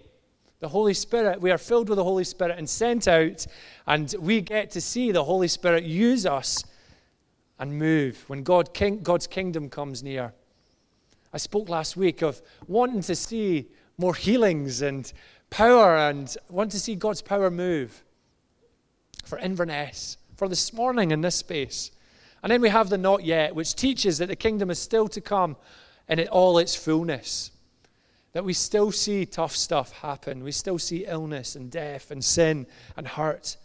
The 0.60 0.68
Holy 0.68 0.94
Spirit, 0.94 1.40
we 1.40 1.50
are 1.50 1.58
filled 1.58 1.88
with 1.88 1.96
the 1.96 2.04
Holy 2.04 2.22
Spirit 2.22 2.56
and 2.56 2.70
sent 2.70 3.08
out, 3.08 3.46
and 3.86 4.14
we 4.20 4.40
get 4.40 4.70
to 4.70 4.80
see 4.80 5.10
the 5.10 5.24
Holy 5.24 5.48
Spirit 5.48 5.82
use 5.82 6.24
us 6.24 6.64
and 7.58 7.76
move 7.76 8.24
when 8.28 8.44
God, 8.44 8.72
king, 8.72 9.02
God's 9.02 9.26
kingdom 9.26 9.68
comes 9.68 10.04
near. 10.04 10.32
I 11.32 11.38
spoke 11.38 11.68
last 11.68 11.96
week 11.96 12.22
of 12.22 12.42
wanting 12.66 13.00
to 13.02 13.14
see 13.14 13.68
more 13.96 14.14
healings 14.14 14.82
and 14.82 15.10
power 15.48 15.96
and 15.96 16.36
want 16.50 16.72
to 16.72 16.80
see 16.80 16.94
God's 16.94 17.22
power 17.22 17.50
move 17.50 18.04
for 19.24 19.38
Inverness, 19.38 20.18
for 20.36 20.48
this 20.48 20.72
morning 20.72 21.10
in 21.10 21.22
this 21.22 21.36
space. 21.36 21.90
And 22.42 22.50
then 22.50 22.60
we 22.60 22.68
have 22.68 22.90
the 22.90 22.98
not 22.98 23.24
yet, 23.24 23.54
which 23.54 23.74
teaches 23.74 24.18
that 24.18 24.26
the 24.26 24.36
kingdom 24.36 24.70
is 24.70 24.78
still 24.78 25.08
to 25.08 25.20
come 25.20 25.56
in 26.08 26.26
all 26.28 26.58
its 26.58 26.74
fullness. 26.74 27.50
That 28.32 28.44
we 28.44 28.52
still 28.52 28.92
see 28.92 29.24
tough 29.24 29.54
stuff 29.54 29.92
happen. 29.92 30.42
We 30.42 30.52
still 30.52 30.78
see 30.78 31.04
illness 31.06 31.54
and 31.54 31.70
death 31.70 32.10
and 32.10 32.24
sin 32.24 32.66
and 32.96 33.06
hurt. 33.06 33.56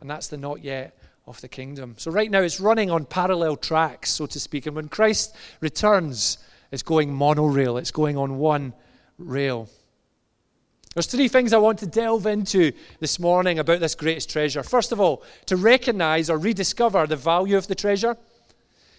And 0.00 0.08
that's 0.08 0.28
the 0.28 0.36
not 0.36 0.64
yet 0.64 0.96
of 1.26 1.40
the 1.40 1.48
kingdom. 1.48 1.94
So, 1.98 2.10
right 2.10 2.30
now, 2.30 2.40
it's 2.40 2.60
running 2.60 2.90
on 2.90 3.04
parallel 3.04 3.56
tracks, 3.56 4.10
so 4.10 4.26
to 4.26 4.40
speak. 4.40 4.66
And 4.66 4.74
when 4.74 4.88
Christ 4.88 5.36
returns, 5.60 6.38
it's 6.72 6.82
going 6.82 7.12
monorail, 7.14 7.76
it's 7.76 7.92
going 7.92 8.16
on 8.16 8.38
one 8.38 8.72
rail. 9.18 9.68
There's 10.94 11.06
three 11.06 11.28
things 11.28 11.52
I 11.52 11.58
want 11.58 11.78
to 11.78 11.86
delve 11.86 12.26
into 12.26 12.72
this 13.00 13.18
morning 13.18 13.58
about 13.58 13.80
this 13.80 13.94
greatest 13.94 14.30
treasure. 14.30 14.62
First 14.62 14.92
of 14.92 15.00
all, 15.00 15.22
to 15.46 15.56
recognize 15.56 16.28
or 16.28 16.36
rediscover 16.36 17.06
the 17.06 17.16
value 17.16 17.56
of 17.56 17.66
the 17.66 17.74
treasure. 17.74 18.16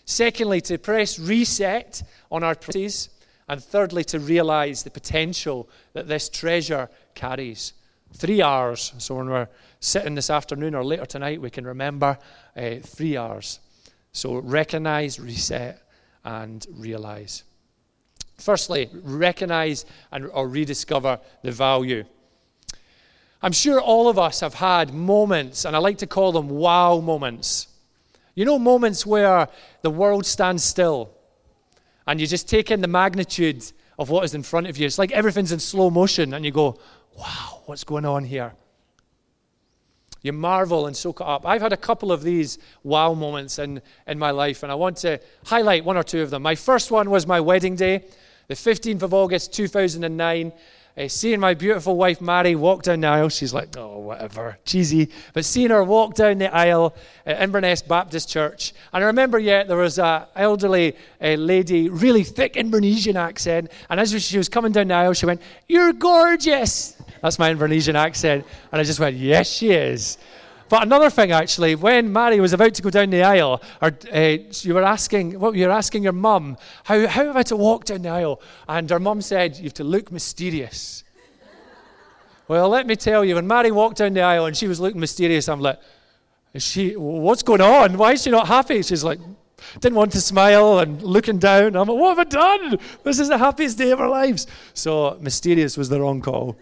Secondly, 0.05 0.59
to 0.61 0.77
press 0.77 1.19
reset 1.19 2.01
on 2.31 2.43
our 2.43 2.55
priorities. 2.55 3.09
And 3.47 3.63
thirdly, 3.63 4.03
to 4.05 4.19
realize 4.19 4.83
the 4.83 4.89
potential 4.89 5.69
that 5.93 6.07
this 6.07 6.29
treasure 6.29 6.89
carries. 7.13 7.73
Three 8.13 8.41
R's. 8.41 8.93
So 8.97 9.15
when 9.15 9.29
we're 9.29 9.49
sitting 9.79 10.15
this 10.15 10.29
afternoon 10.29 10.75
or 10.75 10.83
later 10.83 11.05
tonight, 11.05 11.41
we 11.41 11.49
can 11.49 11.65
remember 11.65 12.17
uh, 12.55 12.75
three 12.81 13.17
R's. 13.17 13.59
So 14.13 14.37
recognize, 14.37 15.19
reset, 15.19 15.81
and 16.23 16.65
realize. 16.71 17.43
Firstly, 18.37 18.89
recognize 18.93 19.85
and, 20.11 20.27
or 20.27 20.47
rediscover 20.47 21.19
the 21.43 21.51
value. 21.51 22.03
I'm 23.41 23.51
sure 23.51 23.79
all 23.79 24.07
of 24.07 24.17
us 24.17 24.39
have 24.39 24.53
had 24.53 24.93
moments, 24.93 25.65
and 25.65 25.75
I 25.75 25.79
like 25.79 25.97
to 25.99 26.07
call 26.07 26.31
them 26.31 26.49
wow 26.49 26.99
moments. 26.99 27.67
You 28.35 28.45
know, 28.45 28.57
moments 28.57 29.05
where 29.05 29.47
the 29.81 29.89
world 29.89 30.25
stands 30.25 30.63
still 30.63 31.11
and 32.07 32.19
you 32.19 32.27
just 32.27 32.49
take 32.49 32.71
in 32.71 32.81
the 32.81 32.87
magnitude 32.87 33.63
of 33.97 34.09
what 34.09 34.23
is 34.23 34.33
in 34.33 34.43
front 34.43 34.67
of 34.67 34.77
you. 34.77 34.85
It's 34.85 34.97
like 34.97 35.11
everything's 35.11 35.51
in 35.51 35.59
slow 35.59 35.89
motion, 35.89 36.33
and 36.33 36.43
you 36.43 36.51
go, 36.51 36.79
wow, 37.17 37.61
what's 37.65 37.83
going 37.83 38.05
on 38.05 38.23
here? 38.23 38.53
You 40.23 40.33
marvel 40.33 40.87
and 40.87 40.97
soak 40.97 41.21
it 41.21 41.27
up. 41.27 41.45
I've 41.45 41.61
had 41.61 41.73
a 41.73 41.77
couple 41.77 42.11
of 42.11 42.23
these 42.23 42.57
wow 42.83 43.13
moments 43.13 43.59
in, 43.59 43.81
in 44.07 44.17
my 44.17 44.31
life, 44.31 44.63
and 44.63 44.71
I 44.71 44.75
want 44.75 44.97
to 44.97 45.19
highlight 45.45 45.85
one 45.85 45.97
or 45.97 46.03
two 46.03 46.21
of 46.21 46.31
them. 46.31 46.41
My 46.41 46.55
first 46.55 46.89
one 46.89 47.09
was 47.09 47.27
my 47.27 47.39
wedding 47.39 47.75
day, 47.75 48.05
the 48.47 48.55
15th 48.55 49.03
of 49.03 49.13
August, 49.13 49.53
2009 49.53 50.51
uh, 50.95 51.07
seeing 51.07 51.39
my 51.39 51.55
beautiful 51.55 51.95
wife 51.95 52.21
Mary 52.21 52.55
walk 52.55 52.83
down 52.83 53.01
the 53.01 53.07
aisle, 53.07 53.29
she's 53.29 53.53
like, 53.53 53.75
oh, 53.77 53.97
whatever, 53.97 54.57
cheesy. 54.63 55.09
But 55.33 55.43
seeing 55.43 55.71
her 55.71 55.83
walk 55.83 56.13
down 56.13 56.37
the 56.37 56.53
aisle 56.53 56.95
at 57.25 57.41
Inverness 57.41 57.81
Baptist 57.81 58.29
Church, 58.29 58.73
and 58.93 59.03
I 59.03 59.07
remember 59.07 59.39
yet 59.39 59.67
there 59.67 59.77
was 59.77 59.97
an 59.97 60.25
elderly 60.35 60.95
uh, 61.19 61.29
lady, 61.29 61.89
really 61.89 62.23
thick 62.23 62.53
Invernessian 62.53 63.15
accent, 63.15 63.71
and 63.89 63.99
as 63.99 64.23
she 64.23 64.37
was 64.37 64.49
coming 64.49 64.71
down 64.71 64.89
the 64.89 64.93
aisle, 64.93 65.13
she 65.13 65.25
went, 65.25 65.41
You're 65.67 65.93
gorgeous. 65.93 66.95
That's 67.23 67.39
my 67.39 67.53
Invernessian 67.53 67.95
accent. 67.95 68.45
And 68.71 68.81
I 68.81 68.83
just 68.83 68.99
went, 68.99 69.15
Yes, 69.15 69.49
she 69.49 69.71
is. 69.71 70.17
But 70.67 70.83
another 70.83 71.09
thing, 71.09 71.31
actually, 71.31 71.75
when 71.75 72.11
Mary 72.11 72.39
was 72.41 72.51
about 72.51 72.73
to 72.73 72.81
go 72.81 72.89
down 72.89 73.11
the 73.11 73.23
aisle, 73.23 73.61
or, 73.81 73.91
uh, 74.13 74.37
you 74.61 74.73
were 74.73 74.83
asking, 74.83 75.39
what 75.39 75.55
you 75.55 75.67
were 75.67 75.71
asking 75.71 76.03
your 76.03 76.13
mum, 76.13 76.57
how, 76.83 77.07
how 77.07 77.23
am 77.23 77.37
I 77.37 77.43
to 77.43 77.55
walk 77.55 77.85
down 77.85 78.01
the 78.01 78.09
aisle? 78.09 78.41
And 78.67 78.89
her 78.89 78.99
mum 78.99 79.21
said, 79.21 79.55
you 79.57 79.63
have 79.63 79.73
to 79.75 79.83
look 79.83 80.11
mysterious. 80.11 81.03
well, 82.47 82.67
let 82.69 82.87
me 82.87 82.95
tell 82.95 83.23
you, 83.23 83.35
when 83.35 83.47
Mary 83.47 83.71
walked 83.71 83.97
down 83.97 84.13
the 84.13 84.21
aisle 84.21 84.47
and 84.47 84.57
she 84.57 84.67
was 84.67 84.79
looking 84.79 84.99
mysterious, 84.99 85.47
I'm 85.47 85.61
like, 85.61 85.79
is 86.53 86.63
she, 86.63 86.95
what's 86.97 87.43
going 87.43 87.61
on? 87.61 87.97
Why 87.97 88.13
is 88.13 88.23
she 88.23 88.31
not 88.31 88.47
happy? 88.47 88.81
She's 88.81 89.03
like, 89.03 89.19
didn't 89.79 89.95
want 89.95 90.11
to 90.13 90.21
smile 90.21 90.79
and 90.79 91.01
looking 91.01 91.39
down. 91.39 91.75
I'm 91.75 91.87
like, 91.87 91.97
what 91.97 92.17
have 92.17 92.27
I 92.27 92.29
done? 92.29 92.79
This 93.03 93.19
is 93.19 93.29
the 93.29 93.37
happiest 93.37 93.77
day 93.77 93.91
of 93.91 94.01
our 94.01 94.09
lives. 94.09 94.47
So 94.73 95.17
mysterious 95.21 95.77
was 95.77 95.87
the 95.87 96.01
wrong 96.01 96.19
call. 96.21 96.57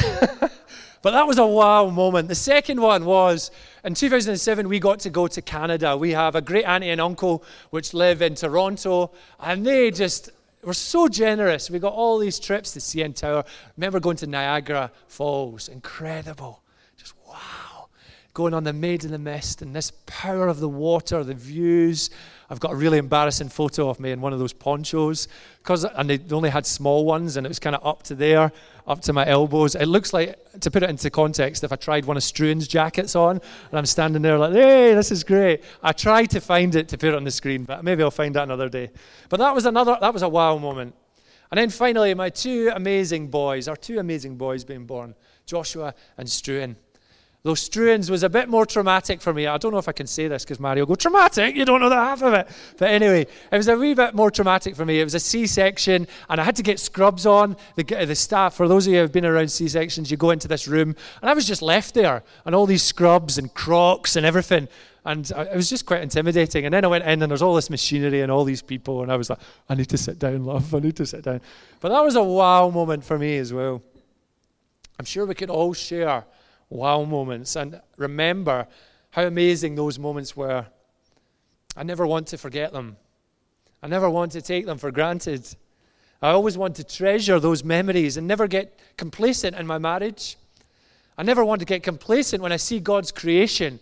But 1.02 1.12
that 1.12 1.26
was 1.26 1.38
a 1.38 1.46
wow 1.46 1.88
moment. 1.88 2.28
The 2.28 2.34
second 2.34 2.80
one 2.80 3.06
was 3.06 3.50
in 3.84 3.94
2007, 3.94 4.68
we 4.68 4.78
got 4.78 5.00
to 5.00 5.10
go 5.10 5.26
to 5.28 5.40
Canada. 5.40 5.96
We 5.96 6.10
have 6.10 6.34
a 6.34 6.42
great 6.42 6.64
auntie 6.64 6.90
and 6.90 7.00
uncle 7.00 7.42
which 7.70 7.94
live 7.94 8.20
in 8.20 8.34
Toronto, 8.34 9.12
and 9.38 9.66
they 9.66 9.90
just 9.90 10.30
were 10.62 10.74
so 10.74 11.08
generous. 11.08 11.70
We 11.70 11.78
got 11.78 11.94
all 11.94 12.18
these 12.18 12.38
trips 12.38 12.72
to 12.72 12.80
CN 12.80 13.14
Tower. 13.14 13.44
Remember 13.78 13.98
going 13.98 14.18
to 14.18 14.26
Niagara 14.26 14.92
Falls? 15.06 15.68
Incredible. 15.68 16.62
Going 18.40 18.54
on 18.54 18.64
the 18.64 18.72
Maid 18.72 19.04
in 19.04 19.10
the 19.10 19.18
Mist 19.18 19.60
and 19.60 19.76
this 19.76 19.92
power 20.06 20.48
of 20.48 20.60
the 20.60 20.68
water, 20.68 21.22
the 21.22 21.34
views. 21.34 22.08
I've 22.48 22.58
got 22.58 22.72
a 22.72 22.74
really 22.74 22.96
embarrassing 22.96 23.50
photo 23.50 23.90
of 23.90 24.00
me 24.00 24.12
in 24.12 24.22
one 24.22 24.32
of 24.32 24.38
those 24.38 24.54
ponchos 24.54 25.28
because 25.58 25.84
and 25.84 26.08
they 26.08 26.18
only 26.34 26.48
had 26.48 26.64
small 26.64 27.04
ones 27.04 27.36
and 27.36 27.46
it 27.46 27.50
was 27.50 27.58
kind 27.58 27.76
of 27.76 27.86
up 27.86 28.02
to 28.04 28.14
there, 28.14 28.50
up 28.86 29.02
to 29.02 29.12
my 29.12 29.26
elbows. 29.26 29.74
It 29.74 29.88
looks 29.88 30.14
like 30.14 30.38
to 30.58 30.70
put 30.70 30.82
it 30.82 30.88
into 30.88 31.10
context, 31.10 31.64
if 31.64 31.70
I 31.70 31.76
tried 31.76 32.06
one 32.06 32.16
of 32.16 32.22
Struan's 32.22 32.66
jackets 32.66 33.14
on 33.14 33.32
and 33.32 33.78
I'm 33.78 33.84
standing 33.84 34.22
there 34.22 34.38
like, 34.38 34.54
hey, 34.54 34.94
this 34.94 35.12
is 35.12 35.22
great. 35.22 35.62
I 35.82 35.92
tried 35.92 36.30
to 36.30 36.40
find 36.40 36.74
it 36.74 36.88
to 36.88 36.96
put 36.96 37.10
it 37.10 37.16
on 37.16 37.24
the 37.24 37.30
screen, 37.30 37.64
but 37.64 37.84
maybe 37.84 38.02
I'll 38.02 38.10
find 38.10 38.34
that 38.36 38.44
another 38.44 38.70
day. 38.70 38.90
But 39.28 39.40
that 39.40 39.54
was 39.54 39.66
another 39.66 39.98
that 40.00 40.14
was 40.14 40.22
a 40.22 40.30
wow 40.30 40.56
moment. 40.56 40.94
And 41.50 41.58
then 41.58 41.68
finally, 41.68 42.14
my 42.14 42.30
two 42.30 42.72
amazing 42.74 43.28
boys, 43.28 43.68
our 43.68 43.76
two 43.76 43.98
amazing 43.98 44.36
boys 44.36 44.64
being 44.64 44.86
born, 44.86 45.14
Joshua 45.44 45.94
and 46.16 46.26
Struan. 46.26 46.76
Though 47.42 47.54
Struans 47.54 48.10
was 48.10 48.22
a 48.22 48.28
bit 48.28 48.50
more 48.50 48.66
traumatic 48.66 49.22
for 49.22 49.32
me. 49.32 49.46
I 49.46 49.56
don't 49.56 49.72
know 49.72 49.78
if 49.78 49.88
I 49.88 49.92
can 49.92 50.06
say 50.06 50.28
this 50.28 50.44
because 50.44 50.60
Mario 50.60 50.84
go, 50.84 50.94
traumatic? 50.94 51.56
You 51.56 51.64
don't 51.64 51.80
know 51.80 51.88
the 51.88 51.94
half 51.94 52.22
of 52.22 52.34
it. 52.34 52.46
But 52.76 52.90
anyway, 52.90 53.26
it 53.50 53.56
was 53.56 53.66
a 53.66 53.78
wee 53.78 53.94
bit 53.94 54.14
more 54.14 54.30
traumatic 54.30 54.76
for 54.76 54.84
me. 54.84 55.00
It 55.00 55.04
was 55.04 55.14
a 55.14 55.20
C 55.20 55.46
section, 55.46 56.06
and 56.28 56.38
I 56.38 56.44
had 56.44 56.56
to 56.56 56.62
get 56.62 56.78
scrubs 56.78 57.24
on. 57.24 57.56
The, 57.76 57.82
the 57.82 58.14
staff, 58.14 58.54
for 58.54 58.68
those 58.68 58.86
of 58.86 58.92
you 58.92 58.98
who 58.98 59.02
have 59.02 59.12
been 59.12 59.24
around 59.24 59.50
C 59.50 59.68
sections, 59.68 60.10
you 60.10 60.18
go 60.18 60.32
into 60.32 60.48
this 60.48 60.68
room, 60.68 60.94
and 61.22 61.30
I 61.30 61.32
was 61.32 61.46
just 61.46 61.62
left 61.62 61.94
there, 61.94 62.22
and 62.44 62.54
all 62.54 62.66
these 62.66 62.82
scrubs 62.82 63.38
and 63.38 63.52
crocs 63.54 64.16
and 64.16 64.26
everything. 64.26 64.68
And 65.06 65.30
it 65.30 65.56
was 65.56 65.70
just 65.70 65.86
quite 65.86 66.02
intimidating. 66.02 66.66
And 66.66 66.74
then 66.74 66.84
I 66.84 66.88
went 66.88 67.04
in, 67.04 67.22
and 67.22 67.30
there's 67.30 67.40
all 67.40 67.54
this 67.54 67.70
machinery 67.70 68.20
and 68.20 68.30
all 68.30 68.44
these 68.44 68.60
people, 68.60 69.02
and 69.02 69.10
I 69.10 69.16
was 69.16 69.30
like, 69.30 69.38
I 69.66 69.74
need 69.76 69.88
to 69.88 69.98
sit 69.98 70.18
down, 70.18 70.44
love. 70.44 70.74
I 70.74 70.80
need 70.80 70.96
to 70.96 71.06
sit 71.06 71.22
down. 71.22 71.40
But 71.80 71.88
that 71.88 72.04
was 72.04 72.16
a 72.16 72.22
wow 72.22 72.68
moment 72.68 73.02
for 73.02 73.18
me 73.18 73.38
as 73.38 73.50
well. 73.50 73.80
I'm 74.98 75.06
sure 75.06 75.24
we 75.24 75.34
could 75.34 75.48
all 75.48 75.72
share 75.72 76.26
wow 76.70 77.04
moments 77.04 77.56
and 77.56 77.80
remember 77.96 78.66
how 79.10 79.24
amazing 79.24 79.74
those 79.74 79.98
moments 79.98 80.36
were. 80.36 80.64
I 81.76 81.82
never 81.82 82.06
want 82.06 82.28
to 82.28 82.38
forget 82.38 82.72
them. 82.72 82.96
I 83.82 83.88
never 83.88 84.08
want 84.08 84.32
to 84.32 84.42
take 84.42 84.66
them 84.66 84.78
for 84.78 84.90
granted. 84.90 85.46
I 86.22 86.30
always 86.30 86.56
want 86.56 86.76
to 86.76 86.84
treasure 86.84 87.40
those 87.40 87.64
memories 87.64 88.16
and 88.16 88.26
never 88.26 88.46
get 88.46 88.78
complacent 88.96 89.56
in 89.56 89.66
my 89.66 89.78
marriage. 89.78 90.36
I 91.18 91.22
never 91.22 91.44
want 91.44 91.60
to 91.60 91.64
get 91.64 91.82
complacent 91.82 92.42
when 92.42 92.52
I 92.52 92.56
see 92.56 92.78
God's 92.78 93.10
creation 93.10 93.80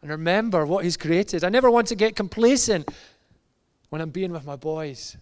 and 0.00 0.10
remember 0.10 0.64
what 0.64 0.84
He's 0.84 0.96
created. 0.96 1.44
I 1.44 1.48
never 1.48 1.70
want 1.70 1.88
to 1.88 1.94
get 1.94 2.16
complacent 2.16 2.88
when 3.90 4.00
I'm 4.00 4.10
being 4.10 4.32
with 4.32 4.46
my 4.46 4.56
boys. 4.56 5.16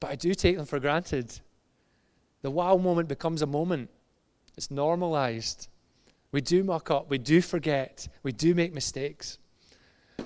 But 0.00 0.10
I 0.10 0.16
do 0.16 0.34
take 0.34 0.56
them 0.56 0.66
for 0.66 0.78
granted. 0.78 1.32
The 2.42 2.50
wow 2.50 2.76
moment 2.76 3.08
becomes 3.08 3.42
a 3.42 3.46
moment 3.46 3.88
it's 4.56 4.70
normalized. 4.70 5.68
We 6.32 6.40
do 6.40 6.64
muck 6.64 6.90
up, 6.90 7.08
we 7.08 7.18
do 7.18 7.40
forget, 7.40 8.08
we 8.22 8.32
do 8.32 8.54
make 8.54 8.74
mistakes. 8.74 9.38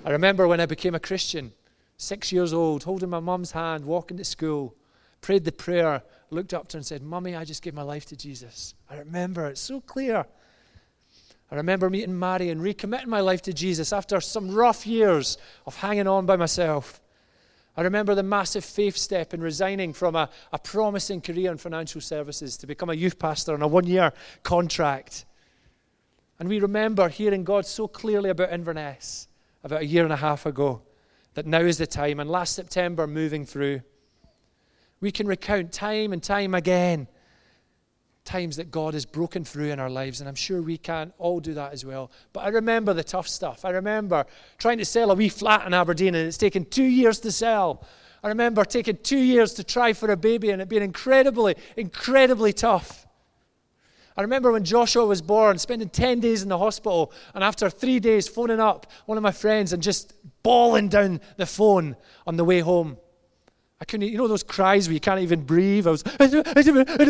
I 0.03 0.11
remember 0.11 0.47
when 0.47 0.59
I 0.59 0.65
became 0.65 0.95
a 0.95 0.99
Christian, 0.99 1.51
six 1.97 2.31
years 2.31 2.53
old, 2.53 2.83
holding 2.83 3.09
my 3.09 3.19
mum's 3.19 3.51
hand, 3.51 3.85
walking 3.85 4.17
to 4.17 4.25
school, 4.25 4.75
prayed 5.21 5.45
the 5.45 5.51
prayer, 5.51 6.01
looked 6.31 6.53
up 6.53 6.69
to 6.69 6.77
her 6.77 6.79
and 6.79 6.85
said, 6.85 7.03
Mummy, 7.03 7.35
I 7.35 7.43
just 7.43 7.61
gave 7.61 7.73
my 7.73 7.81
life 7.81 8.05
to 8.07 8.15
Jesus. 8.15 8.73
I 8.89 8.97
remember, 8.97 9.47
it's 9.47 9.61
so 9.61 9.81
clear. 9.81 10.25
I 11.51 11.55
remember 11.55 11.89
meeting 11.89 12.17
Mary 12.17 12.49
and 12.49 12.61
recommitting 12.61 13.07
my 13.07 13.19
life 13.19 13.41
to 13.43 13.53
Jesus 13.53 13.91
after 13.91 14.21
some 14.21 14.51
rough 14.51 14.87
years 14.87 15.37
of 15.65 15.75
hanging 15.75 16.07
on 16.07 16.25
by 16.25 16.37
myself. 16.37 17.00
I 17.77 17.81
remember 17.81 18.15
the 18.15 18.23
massive 18.23 18.65
faith 18.65 18.97
step 18.97 19.33
in 19.33 19.41
resigning 19.41 19.93
from 19.93 20.15
a, 20.15 20.29
a 20.51 20.59
promising 20.59 21.21
career 21.21 21.51
in 21.51 21.57
financial 21.57 22.01
services 22.01 22.57
to 22.57 22.67
become 22.67 22.89
a 22.89 22.95
youth 22.95 23.17
pastor 23.17 23.53
on 23.53 23.61
a 23.61 23.67
one 23.67 23.87
year 23.87 24.11
contract. 24.43 25.25
And 26.39 26.49
we 26.49 26.59
remember 26.59 27.07
hearing 27.07 27.43
God 27.43 27.65
so 27.65 27.87
clearly 27.87 28.29
about 28.29 28.51
Inverness 28.51 29.27
about 29.63 29.81
a 29.81 29.85
year 29.85 30.03
and 30.03 30.13
a 30.13 30.17
half 30.17 30.45
ago 30.45 30.81
that 31.33 31.45
now 31.45 31.61
is 31.61 31.77
the 31.77 31.87
time. 31.87 32.19
And 32.19 32.29
last 32.29 32.55
September, 32.55 33.07
moving 33.07 33.45
through, 33.45 33.81
we 34.99 35.11
can 35.11 35.27
recount 35.27 35.71
time 35.71 36.13
and 36.13 36.21
time 36.21 36.53
again 36.53 37.07
times 38.23 38.57
that 38.57 38.71
God 38.71 38.93
has 38.93 39.05
broken 39.05 39.43
through 39.43 39.71
in 39.71 39.79
our 39.79 39.89
lives, 39.89 40.19
and 40.19 40.29
I'm 40.29 40.35
sure 40.35 40.61
we 40.61 40.77
can 40.77 41.11
all 41.17 41.39
do 41.39 41.53
that 41.55 41.73
as 41.73 41.83
well. 41.83 42.11
But 42.33 42.41
I 42.41 42.49
remember 42.49 42.93
the 42.93 43.03
tough 43.03 43.27
stuff. 43.27 43.65
I 43.65 43.71
remember 43.71 44.25
trying 44.57 44.77
to 44.77 44.85
sell 44.85 45.11
a 45.11 45.15
wee 45.15 45.29
flat 45.29 45.65
in 45.65 45.73
Aberdeen, 45.73 46.15
and 46.15 46.27
it's 46.27 46.37
taken 46.37 46.65
two 46.65 46.83
years 46.83 47.19
to 47.21 47.31
sell. 47.31 47.83
I 48.23 48.27
remember 48.27 48.63
taking 48.63 48.97
two 48.97 49.17
years 49.17 49.53
to 49.55 49.63
try 49.63 49.93
for 49.93 50.11
a 50.11 50.17
baby, 50.17 50.51
and 50.51 50.61
it 50.61 50.69
being 50.69 50.83
incredibly, 50.83 51.55
incredibly 51.75 52.53
tough. 52.53 53.07
I 54.15 54.21
remember 54.21 54.51
when 54.51 54.63
Joshua 54.65 55.05
was 55.05 55.21
born, 55.21 55.57
spending 55.57 55.89
10 55.89 56.19
days 56.19 56.43
in 56.43 56.49
the 56.49 56.57
hospital, 56.57 57.13
and 57.33 57.43
after 57.43 57.69
three 57.69 57.99
days, 57.99 58.27
phoning 58.27 58.59
up 58.59 58.91
one 59.05 59.17
of 59.17 59.23
my 59.23 59.31
friends 59.31 59.73
and 59.73 59.81
just 59.81 60.13
bawling 60.43 60.89
down 60.89 61.21
the 61.37 61.45
phone 61.45 61.95
on 62.27 62.35
the 62.35 62.43
way 62.43 62.59
home. 62.59 62.97
I 63.81 63.83
couldn't, 63.83 64.07
you 64.09 64.17
know, 64.19 64.27
those 64.27 64.43
cries 64.43 64.87
where 64.87 64.93
you 64.93 64.99
can't 64.99 65.21
even 65.21 65.43
breathe. 65.43 65.87
I 65.87 65.91
was, 65.91 66.03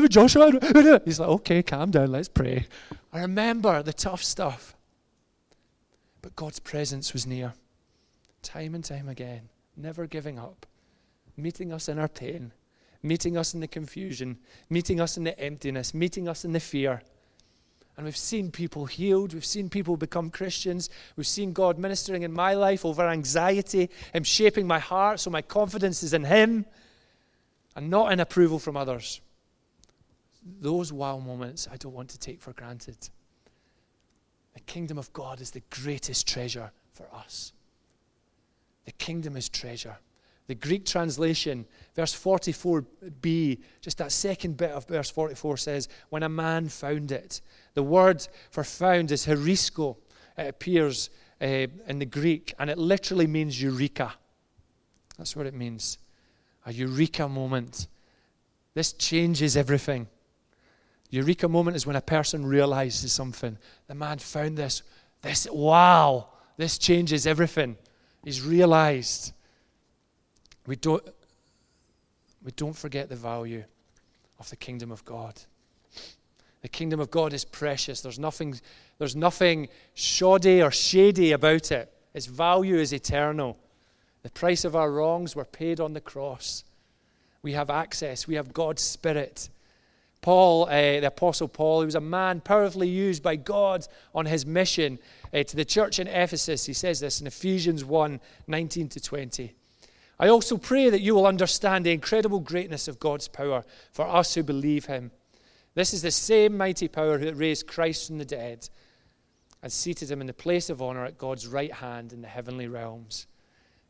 Joshua. 0.10 0.52
He's 1.04 1.20
like, 1.20 1.30
okay, 1.30 1.62
calm 1.62 1.92
down, 1.92 2.14
let's 2.14 2.30
pray. 2.30 2.66
I 3.12 3.20
remember 3.20 3.84
the 3.84 3.92
tough 3.92 4.24
stuff. 4.24 4.78
But 6.22 6.36
God's 6.38 6.60
presence 6.60 7.12
was 7.12 7.28
near, 7.28 7.54
time 8.42 8.74
and 8.74 8.86
time 8.86 9.10
again, 9.10 9.50
never 9.76 10.08
giving 10.08 10.40
up, 10.40 10.66
meeting 11.36 11.74
us 11.74 11.90
in 11.90 12.00
our 12.00 12.08
pain, 12.08 12.54
meeting 13.04 13.36
us 13.36 13.54
in 13.54 13.60
the 13.60 13.68
confusion, 13.68 14.38
meeting 14.70 15.02
us 15.02 15.18
in 15.18 15.26
the 15.26 15.38
emptiness, 15.38 15.94
meeting 15.94 16.30
us 16.30 16.46
in 16.46 16.54
the 16.54 16.60
fear. 16.62 17.02
And 17.98 18.06
we've 18.06 18.18
seen 18.18 18.52
people 18.52 18.86
healed. 18.86 19.34
We've 19.34 19.46
seen 19.46 19.70
people 19.70 19.98
become 19.98 20.30
Christians. 20.30 20.90
We've 21.16 21.28
seen 21.28 21.54
God 21.54 21.78
ministering 21.78 22.24
in 22.24 22.32
my 22.32 22.54
life 22.54 22.86
over 22.86 23.08
anxiety, 23.08 23.90
Him 24.14 24.24
shaping 24.24 24.66
my 24.66 24.80
heart 24.80 25.20
so 25.20 25.30
my 25.30 25.42
confidence 25.42 26.02
is 26.04 26.14
in 26.14 26.24
Him 26.24 26.66
and 27.76 27.90
not 27.90 28.12
in 28.12 28.20
approval 28.20 28.60
from 28.60 28.78
others. 28.78 29.22
Those 30.62 30.92
wow 30.92 31.20
moments 31.20 31.68
I 31.72 31.78
don't 31.78 31.94
want 31.94 32.10
to 32.10 32.20
take 32.20 32.42
for 32.42 32.54
granted. 32.54 32.98
The 34.54 34.62
kingdom 34.62 34.98
of 34.98 35.12
God 35.14 35.42
is 35.42 35.52
the 35.52 35.62
greatest 35.70 36.28
treasure 36.28 36.72
for 36.94 37.06
us. 37.14 37.54
The 38.86 38.92
kingdom 38.94 39.38
is 39.38 39.48
treasure. 39.48 39.98
The 40.48 40.56
Greek 40.56 40.86
translation, 40.86 41.66
verse 41.96 42.14
44b, 42.14 43.60
just 43.80 43.98
that 44.00 44.12
second 44.12 44.58
bit 44.58 44.72
of 44.72 44.88
verse 44.88 45.10
44 45.10 45.58
says, 45.58 45.90
When 46.10 46.24
a 46.24 46.30
man 46.30 46.68
found 46.68 47.12
it. 47.12 47.42
The 47.74 47.84
word 47.84 48.28
for 48.50 48.64
found 48.64 49.12
is 49.12 49.26
heurisko. 49.26 49.98
It 50.38 50.48
appears 50.48 51.10
uh, 51.42 51.68
in 51.88 52.00
the 52.00 52.06
Greek, 52.06 52.54
and 52.60 52.70
it 52.70 52.78
literally 52.78 53.28
means 53.28 53.62
eureka. 53.62 54.14
That's 55.18 55.36
what 55.36 55.46
it 55.46 55.54
means. 55.54 55.98
A 56.66 56.74
eureka 56.74 57.28
moment. 57.28 57.88
This 58.74 58.94
changes 58.94 59.58
everything. 59.58 60.08
Eureka 61.10 61.50
moment 61.50 61.76
is 61.76 61.86
when 61.86 61.98
a 61.98 62.02
person 62.02 62.46
realizes 62.46 63.12
something. 63.12 63.58
The 63.88 63.96
man 63.96 64.18
found 64.20 64.58
this. 64.58 64.82
This, 65.22 65.48
wow, 65.52 66.30
this 66.58 66.78
changes 66.78 67.28
everything. 67.28 67.78
He's 68.24 68.42
realized. 68.42 69.34
We 70.72 70.78
don't, 70.78 71.04
we 72.42 72.54
don't 72.54 72.78
forget 72.78 73.10
the 73.10 73.16
value 73.18 73.66
of 74.40 74.50
the 74.50 74.56
kingdom 74.56 74.90
of 74.90 75.04
God. 75.04 75.38
The 76.62 76.70
kingdom 76.70 77.02
of 77.02 77.12
God 77.12 77.34
is 77.34 77.44
precious. 77.44 78.00
There's 78.00 78.18
nothing, 78.18 78.58
there's 78.98 79.14
nothing 79.14 79.68
shoddy 79.96 80.64
or 80.64 80.72
shady 80.72 81.34
about 81.34 81.74
it. 81.74 81.92
Its 82.14 82.26
value 82.26 82.78
is 82.78 82.94
eternal. 82.94 83.58
The 84.24 84.30
price 84.30 84.64
of 84.64 84.74
our 84.74 84.90
wrongs 84.90 85.36
were 85.36 85.44
paid 85.44 85.82
on 85.82 85.92
the 85.92 86.00
cross. 86.00 86.64
We 87.42 87.52
have 87.52 87.70
access. 87.70 88.26
We 88.26 88.36
have 88.36 88.54
God's 88.54 88.82
Spirit. 88.82 89.50
Paul, 90.22 90.70
uh, 90.70 91.02
the 91.02 91.08
Apostle 91.08 91.50
Paul, 91.50 91.82
he 91.82 91.86
was 91.86 91.96
a 91.96 92.00
man 92.00 92.40
powerfully 92.40 92.88
used 92.88 93.22
by 93.22 93.36
God 93.36 93.86
on 94.16 94.26
his 94.26 94.46
mission 94.46 95.00
uh, 95.34 95.44
to 95.44 95.56
the 95.58 95.66
church 95.66 96.00
in 96.00 96.08
Ephesus. 96.08 96.66
He 96.66 96.72
says 96.72 97.02
this 97.02 97.20
in 97.20 97.28
Ephesians 97.28 97.84
1 97.84 98.22
19 98.48 98.88
to 98.88 99.02
20. 99.02 99.54
I 100.22 100.28
also 100.28 100.56
pray 100.56 100.92
that 100.92 101.02
you 101.02 101.16
will 101.16 101.26
understand 101.26 101.84
the 101.84 101.92
incredible 101.92 102.42
greatness 102.42 102.88
of 102.88 103.00
God's 103.00 103.28
power 103.28 103.64
for 103.92 104.08
us 104.08 104.36
who 104.36 104.44
believe 104.44 104.86
him. 104.86 105.10
This 105.74 105.96
is 105.96 106.04
the 106.04 106.12
same 106.12 106.56
mighty 106.56 106.88
power 106.88 107.18
that 107.18 107.34
raised 107.34 107.66
Christ 107.66 108.06
from 108.06 108.20
the 108.20 108.26
dead 108.26 108.70
and 109.64 109.72
seated 109.72 110.12
him 110.12 110.22
in 110.22 110.28
the 110.28 110.34
place 110.34 110.70
of 110.70 110.80
honor 110.80 111.06
at 111.06 111.18
God's 111.18 111.48
right 111.48 111.74
hand 111.74 112.14
in 112.14 112.22
the 112.22 112.28
heavenly 112.28 112.68
realms. 112.68 113.26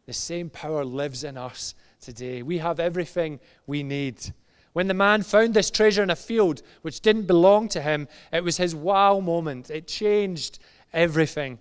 The 0.06 0.14
same 0.14 0.50
power 0.50 0.86
lives 0.86 1.26
in 1.26 1.38
us 1.38 1.76
today. 2.00 2.44
We 2.44 2.60
have 2.60 2.80
everything 2.80 3.42
we 3.68 3.84
need. 3.84 4.34
When 4.72 4.88
the 4.88 4.94
man 4.94 5.24
found 5.24 5.54
this 5.54 5.70
treasure 5.70 6.02
in 6.02 6.10
a 6.10 6.16
field 6.16 6.62
which 6.82 7.02
didn't 7.02 7.28
belong 7.28 7.68
to 7.70 7.82
him, 7.82 8.08
it 8.32 8.46
was 8.46 8.56
his 8.56 8.74
wow 8.74 9.20
moment. 9.20 9.70
It 9.70 9.86
changed 9.86 10.60
everything. 10.94 11.60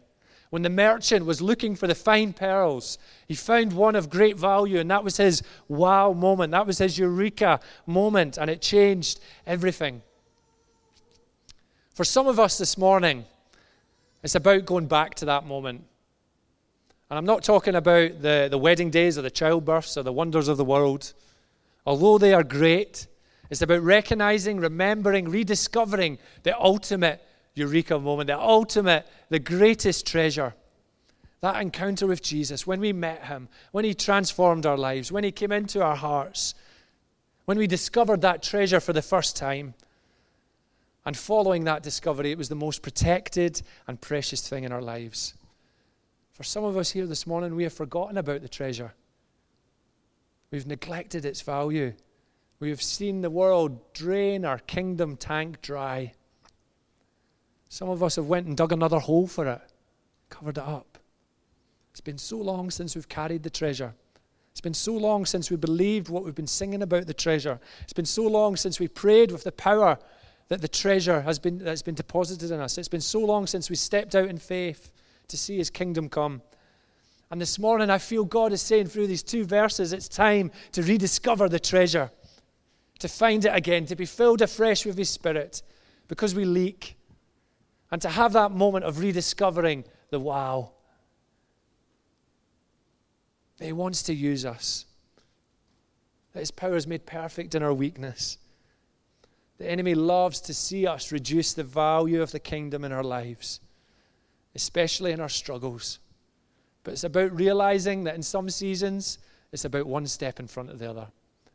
When 0.51 0.63
the 0.63 0.71
merchant 0.71 1.27
was 1.27 1.41
looking 1.41 1.77
for 1.77 1.87
the 1.87 1.95
fine 1.95 2.33
pearls, 2.33 2.99
he 3.27 3.35
found 3.35 3.73
one 3.73 3.95
of 3.95 4.11
great 4.11 4.37
value, 4.37 4.81
and 4.81 4.91
that 4.91 5.05
was 5.05 5.17
his 5.17 5.43
wow 5.69 6.13
moment. 6.13 6.51
That 6.51 6.67
was 6.67 6.79
his 6.79 6.99
eureka 6.99 7.61
moment, 7.87 8.37
and 8.37 8.51
it 8.51 8.61
changed 8.61 9.21
everything. 9.47 10.03
For 11.95 12.03
some 12.05 12.27
of 12.27 12.41
us 12.41 12.59
this 12.59 12.77
morning, 12.77 13.25
it's 14.25 14.35
about 14.35 14.67
going 14.67 14.87
back 14.87 15.15
to 15.17 15.25
that 15.27 15.47
moment. 15.47 15.85
And 17.09 17.19
I'm 17.19 17.27
not 17.27 17.45
talking 17.45 17.77
about 17.77 18.21
the, 18.21 18.49
the 18.51 18.59
wedding 18.59 18.91
days 18.91 19.19
or 19.19 19.23
the 19.23 19.31
childbirths 19.31 19.97
or 19.97 20.03
the 20.03 20.13
wonders 20.13 20.49
of 20.49 20.57
the 20.57 20.65
world. 20.65 21.13
Although 21.87 22.19
they 22.19 22.35
are 22.35 22.45
great, 22.45 23.07
it's 23.51 23.63
about 23.63 23.83
recognizing, 23.83 24.59
remembering, 24.59 25.29
rediscovering 25.29 26.19
the 26.43 26.59
ultimate 26.61 27.25
eureka 27.61 27.99
moment, 27.99 28.27
the 28.27 28.39
ultimate, 28.39 29.07
the 29.29 29.39
greatest 29.39 30.07
treasure. 30.07 30.55
That 31.41 31.61
encounter 31.61 32.07
with 32.07 32.23
Jesus, 32.23 32.67
when 32.67 32.81
we 32.81 32.93
met 32.93 33.25
him, 33.25 33.49
when 33.73 33.85
he 33.85 33.95
transformed 33.95 34.67
our 34.67 34.77
lives, 34.77 35.11
when 35.11 35.25
he 35.25 35.33
came 35.33 35.53
into 35.53 35.83
our 35.83 35.97
hearts, 35.97 36.55
when 37.47 37.57
we 37.59 37.67
discovered 37.67 38.21
that 38.21 38.43
treasure 38.43 38.81
for 38.81 38.93
the 38.93 39.03
first 39.03 39.37
time. 39.37 39.75
And 41.07 41.17
following 41.17 41.65
that 41.65 41.83
discovery, 41.83 42.31
it 42.31 42.39
was 42.39 42.51
the 42.51 42.55
most 42.55 42.83
protected 42.83 43.63
and 43.89 44.01
precious 44.01 44.47
thing 44.47 44.65
in 44.65 44.73
our 44.73 44.83
lives. 44.83 45.35
For 46.33 46.45
some 46.45 46.65
of 46.65 46.77
us 46.77 46.91
here 46.91 47.07
this 47.07 47.27
morning, 47.27 47.55
we 47.55 47.65
have 47.65 47.73
forgotten 47.73 48.19
about 48.19 48.43
the 48.43 48.49
treasure. 48.49 48.93
We've 50.51 50.67
neglected 50.67 51.25
its 51.25 51.41
value. 51.41 51.95
We 52.61 52.69
have 52.69 52.83
seen 52.83 53.23
the 53.23 53.31
world 53.31 53.93
drain 53.95 54.45
our 54.45 54.59
kingdom 54.59 55.17
tank 55.17 55.63
dry. 55.63 56.13
Some 57.71 57.89
of 57.89 58.03
us 58.03 58.17
have 58.17 58.27
went 58.27 58.49
and 58.49 58.57
dug 58.57 58.73
another 58.73 58.99
hole 58.99 59.29
for 59.29 59.47
it, 59.47 59.61
covered 60.29 60.59
it 60.59 60.65
up. 60.65 60.99
It's 61.93 62.01
been 62.01 62.19
so 62.19 62.37
long 62.37 62.69
since 62.69 62.97
we've 62.97 63.09
carried 63.09 63.45
the 63.45 63.51
treasure. 63.51 63.95
It's 64.51 64.61
been 64.61 64.75
so 64.75 64.93
long 64.93 65.25
since 65.25 65.53
we 65.53 65.57
believed 65.57 66.09
what 66.09 66.25
we've 66.25 66.35
been 66.35 66.49
singing 66.49 66.83
about 66.83 67.07
the 67.07 67.15
treasure. 67.15 67.61
It's 67.83 67.93
been 67.93 68.05
so 68.05 68.25
long 68.27 68.57
since 68.57 68.81
we 68.81 68.89
prayed 68.89 69.31
with 69.31 69.45
the 69.45 69.53
power 69.53 69.99
that 70.49 70.61
the 70.61 70.69
treasure 70.69 71.21
has 71.21 71.39
been, 71.39 71.59
that's 71.59 71.81
been 71.81 71.95
deposited 71.95 72.51
in 72.51 72.59
us. 72.59 72.77
It's 72.77 72.89
been 72.89 73.01
so 73.01 73.21
long 73.21 73.47
since 73.47 73.71
we 73.71 73.77
stepped 73.77 74.17
out 74.17 74.29
in 74.29 74.39
faith 74.39 74.91
to 75.29 75.39
see 75.39 75.57
his 75.57 75.71
kingdom 75.71 76.09
come. 76.09 76.43
And 77.31 77.41
this 77.41 77.57
morning, 77.57 77.89
I 77.89 77.99
feel 77.99 78.25
God 78.25 78.53
is 78.53 78.61
saying 78.61 78.89
through 78.89 79.07
these 79.07 79.23
two 79.23 79.45
verses, 79.45 79.93
it's 79.93 80.09
time 80.09 80.51
to 80.73 80.83
rediscover 80.83 81.49
the 81.49 81.61
treasure, 81.61 82.11
to 82.99 83.07
find 83.07 83.45
it 83.45 83.55
again, 83.55 83.87
to 83.87 83.95
be 83.95 84.07
filled 84.07 84.43
afresh 84.43 84.85
with 84.85 84.99
his 84.99 85.09
spirit, 85.09 85.63
because 86.09 86.35
we 86.35 86.45
leak 86.45 86.97
and 87.91 88.01
to 88.03 88.09
have 88.09 88.33
that 88.33 88.53
moment 88.53 88.85
of 88.85 88.99
rediscovering 89.01 89.85
the 90.11 90.21
wow. 90.21 90.73
He 93.61 93.73
wants 93.73 94.03
to 94.05 94.15
use 94.15 94.45
us. 94.45 94.87
That 96.33 96.41
His 96.41 96.51
power 96.51 96.77
is 96.77 96.87
made 96.87 97.07
perfect 97.07 97.55
in 97.55 97.63
our 97.63 97.75
weakness. 97.75 98.39
The 99.59 99.71
enemy 99.71 99.95
loves 99.95 100.41
to 100.43 100.55
see 100.55 100.87
us 100.87 101.13
reduce 101.13 101.53
the 101.53 101.65
value 101.65 102.23
of 102.23 102.33
the 102.33 102.41
kingdom 102.41 102.85
in 102.85 102.93
our 102.93 103.03
lives, 103.03 103.61
especially 104.55 105.13
in 105.13 105.21
our 105.21 105.29
struggles. 105.29 105.99
But 106.83 106.93
it's 106.93 107.05
about 107.05 107.37
realizing 107.37 108.05
that 108.05 108.15
in 108.15 108.23
some 108.23 108.49
seasons, 108.49 109.19
it's 109.53 109.65
about 109.65 109.87
one 109.87 110.07
step 110.07 110.41
in 110.41 110.47
front 110.47 110.71
of 110.71 110.79
the 110.79 110.89
other. 110.89 111.09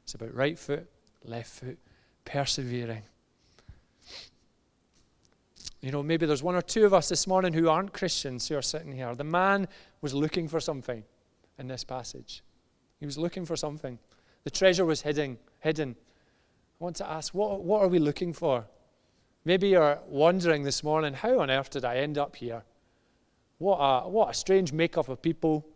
It's 0.04 0.14
about 0.14 0.36
right 0.36 0.60
foot, 0.60 0.88
left 1.24 1.50
foot, 1.50 1.80
persevering. 2.26 3.02
You 5.86 5.92
know, 5.92 6.02
maybe 6.02 6.26
there's 6.26 6.42
one 6.42 6.56
or 6.56 6.64
two 6.64 6.84
of 6.88 6.96
us 6.96 7.10
this 7.10 7.28
morning 7.28 7.54
who 7.54 7.70
aren't 7.70 7.94
Christians 7.94 8.48
who 8.48 8.56
are 8.56 8.62
sitting 8.64 8.92
here. 8.92 9.14
The 9.14 9.24
man 9.24 9.68
was 10.02 10.16
looking 10.16 10.48
for 10.48 10.60
something 10.60 11.04
in 11.60 11.68
this 11.68 11.84
passage. 11.84 12.42
He 13.00 13.06
was 13.06 13.20
looking 13.20 13.46
for 13.46 13.56
something. 13.56 14.00
The 14.46 14.50
treasure 14.50 14.84
was 14.84 15.04
hidden. 15.04 15.38
hidden. 15.60 15.96
I 16.82 16.84
want 16.84 16.96
to 16.96 17.08
ask, 17.08 17.36
what, 17.36 17.64
what 17.64 17.84
are 17.84 17.88
we 17.88 18.00
looking 18.00 18.34
for? 18.34 18.66
Maybe 19.44 19.68
you're 19.68 20.00
wondering 20.08 20.64
this 20.64 20.84
morning, 20.84 21.14
how 21.14 21.40
on 21.42 21.52
earth 21.52 21.70
did 21.70 21.86
I 21.86 21.98
end 21.98 22.18
up 22.18 22.36
here? 22.36 22.64
What 23.60 23.78
a, 23.78 24.10
what 24.10 24.32
a 24.32 24.34
strange 24.34 24.74
makeup 24.74 25.08
of 25.08 25.22
people. 25.22 25.68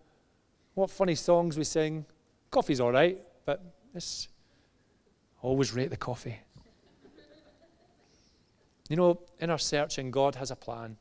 What 0.73 0.89
funny 0.89 1.13
songs 1.13 1.55
we 1.55 1.65
sing. 1.65 2.03
Coffee's 2.49 2.79
all 2.79 2.93
right, 2.93 3.21
but 3.45 3.61
it's 3.93 4.27
always 5.43 5.71
rate 5.71 5.91
the 5.91 5.97
coffee. 5.97 6.39
You 8.89 8.97
know, 8.97 9.21
in 9.39 9.49
our 9.49 9.57
searching, 9.57 10.11
God 10.11 10.35
has 10.35 10.51
a 10.51 10.55
plan. 10.55 10.97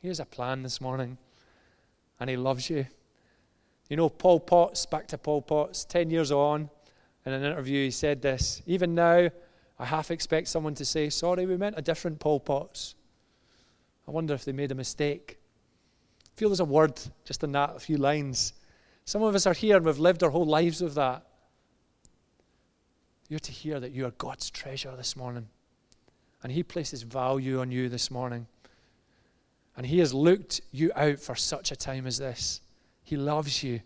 He 0.00 0.08
has 0.08 0.20
a 0.20 0.24
plan 0.24 0.62
this 0.62 0.80
morning, 0.80 1.18
and 2.18 2.28
He 2.28 2.36
loves 2.36 2.68
you. 2.68 2.86
You 3.88 3.96
know, 3.96 4.08
Paul 4.08 4.40
Potts, 4.40 4.84
back 4.86 5.06
to 5.08 5.18
Paul 5.18 5.42
Potts, 5.42 5.84
10 5.84 6.10
years 6.10 6.32
on, 6.32 6.70
in 7.26 7.32
an 7.32 7.44
interview, 7.44 7.84
he 7.84 7.90
said 7.90 8.22
this 8.22 8.62
Even 8.66 8.94
now, 8.94 9.28
I 9.78 9.84
half 9.84 10.10
expect 10.10 10.48
someone 10.48 10.74
to 10.76 10.84
say, 10.84 11.10
Sorry, 11.10 11.44
we 11.44 11.56
meant 11.56 11.74
a 11.76 11.82
different 11.82 12.18
Paul 12.18 12.40
Potts. 12.40 12.94
I 14.08 14.12
wonder 14.12 14.32
if 14.34 14.44
they 14.44 14.52
made 14.52 14.70
a 14.70 14.76
mistake. 14.76 15.38
I 16.24 16.38
feel 16.38 16.48
there's 16.48 16.60
a 16.60 16.64
word 16.64 17.00
just 17.24 17.42
in 17.42 17.52
that, 17.52 17.76
a 17.76 17.80
few 17.80 17.96
lines. 17.96 18.52
Some 19.04 19.22
of 19.22 19.34
us 19.34 19.46
are 19.46 19.52
here 19.52 19.76
and 19.76 19.84
we've 19.84 19.98
lived 19.98 20.22
our 20.22 20.30
whole 20.30 20.46
lives 20.46 20.80
with 20.80 20.94
that. 20.94 21.26
You're 23.28 23.40
to 23.40 23.52
hear 23.52 23.80
that 23.80 23.90
you 23.92 24.06
are 24.06 24.12
God's 24.12 24.50
treasure 24.50 24.94
this 24.96 25.16
morning. 25.16 25.48
And 26.46 26.52
He 26.52 26.62
places 26.62 27.02
value 27.02 27.58
on 27.58 27.72
you 27.72 27.88
this 27.88 28.08
morning. 28.08 28.46
And 29.76 29.84
He 29.84 29.98
has 29.98 30.14
looked 30.14 30.60
you 30.70 30.92
out 30.94 31.18
for 31.18 31.34
such 31.34 31.72
a 31.72 31.76
time 31.76 32.06
as 32.06 32.18
this. 32.18 32.60
He 33.02 33.16
loves 33.16 33.64
you. 33.64 33.80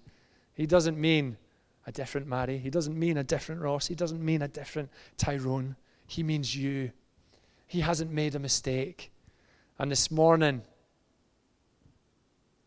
He 0.53 0.66
doesn't 0.66 1.01
mean 1.01 1.38
a 1.87 1.92
different 1.92 2.27
Mary. 2.27 2.59
He 2.59 2.68
doesn't 2.68 2.99
mean 2.99 3.16
a 3.16 3.25
different 3.25 3.62
Ross. 3.62 3.87
He 3.87 3.94
doesn't 3.94 4.23
mean 4.23 4.42
a 4.42 4.49
different 4.49 4.90
Tyrone. 5.16 5.75
He 6.07 6.23
means 6.23 6.55
you. 6.55 6.92
He 7.66 7.81
hasn't 7.81 8.11
made 8.11 8.35
a 8.35 8.38
mistake. 8.38 9.11
And 9.79 9.90
this 9.90 10.11
morning, 10.11 10.61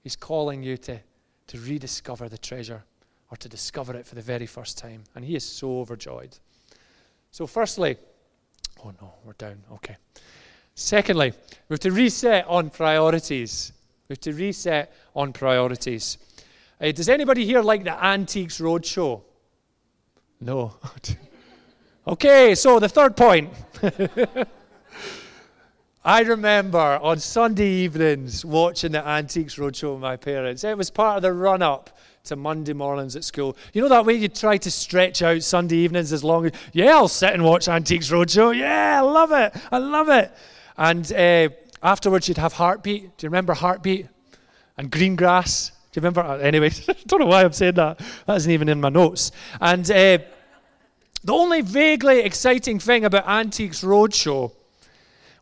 He's 0.02 0.16
calling 0.16 0.64
you 0.64 0.76
to, 0.78 1.00
to 1.46 1.60
rediscover 1.60 2.30
the 2.30 2.40
treasure 2.40 2.84
or 3.30 3.38
to 3.38 3.48
discover 3.48 3.96
it 3.96 4.08
for 4.08 4.16
the 4.16 4.24
very 4.24 4.48
first 4.48 4.80
time. 4.80 5.04
And 5.14 5.24
He 5.24 5.36
is 5.36 5.44
so 5.44 5.82
overjoyed. 5.82 6.36
So, 7.30 7.46
firstly, 7.46 7.98
oh 8.84 8.92
no, 9.02 9.14
we're 9.24 9.34
down. 9.34 9.62
Okay. 9.74 9.98
Secondly, 10.76 11.34
we 11.70 11.74
have 11.74 11.80
to 11.82 11.92
reset 11.92 12.46
on 12.48 12.70
priorities. 12.70 13.74
We 14.08 14.14
have 14.14 14.22
to 14.22 14.34
reset 14.34 14.94
on 15.16 15.34
priorities. 15.34 16.18
Uh, 16.82 16.92
does 16.92 17.10
anybody 17.10 17.46
here 17.46 17.62
like 17.62 17.84
the 17.84 18.04
Antiques 18.04 18.60
Roadshow? 18.60 19.22
No. 20.42 20.74
okay, 22.08 22.56
so 22.56 22.80
the 22.80 22.90
third 22.90 23.16
point. 23.16 23.52
I 26.06 26.22
remember 26.22 27.00
on 27.02 27.20
Sunday 27.20 27.70
evenings 27.70 28.44
watching 28.44 28.92
the 28.92 29.08
Antiques 29.08 29.56
Roadshow 29.56 29.94
with 29.94 30.02
my 30.02 30.18
parents. 30.18 30.66
It 30.66 30.78
was 30.78 30.90
part 30.90 31.18
of 31.18 31.22
the 31.22 31.32
run 31.32 31.62
up 31.62 31.98
to 32.24 32.38
Monday 32.38 32.72
mornings 32.72 33.18
at 33.18 33.24
school. 33.26 33.58
You 33.74 33.82
know 33.82 33.90
that 33.90 34.06
way 34.06 34.14
you 34.14 34.30
try 34.30 34.56
to 34.56 34.72
stretch 34.72 35.22
out 35.22 35.44
Sunday 35.44 35.76
evenings 35.76 36.14
as 36.14 36.24
long 36.24 36.46
as, 36.46 36.54
yeah, 36.72 36.92
I'll 36.92 37.10
sit 37.10 37.34
and 37.34 37.44
watch 37.44 37.68
Antiques 37.68 38.10
Roadshow. 38.10 38.58
Yeah, 38.58 39.00
I 39.00 39.02
love 39.02 39.34
it. 39.34 39.54
I 39.70 39.78
love 39.78 40.08
it. 40.08 40.32
And 40.78 41.12
uh, 41.12 41.50
afterwards, 41.86 42.30
you'd 42.30 42.38
have 42.38 42.54
Heartbeat. 42.54 43.18
Do 43.18 43.26
you 43.26 43.30
remember 43.30 43.54
Heartbeat? 43.54 44.08
And 44.78 44.90
Greengrass. 44.90 45.72
Do 45.92 46.00
you 46.00 46.02
remember? 46.02 46.22
Uh, 46.22 46.38
anyway, 46.38 46.72
I 46.88 46.96
don't 47.08 47.20
know 47.20 47.26
why 47.26 47.44
I'm 47.44 47.52
saying 47.52 47.74
that. 47.74 48.00
That 48.26 48.38
isn't 48.38 48.52
even 48.54 48.70
in 48.70 48.80
my 48.80 48.88
notes. 48.88 49.34
And 49.60 49.84
uh, 49.92 50.20
the 51.26 51.34
only 51.34 51.60
vaguely 51.60 52.22
exciting 52.22 52.80
thing 52.80 53.04
about 53.04 53.28
Antiques 53.28 53.84
Roadshow 53.84 54.54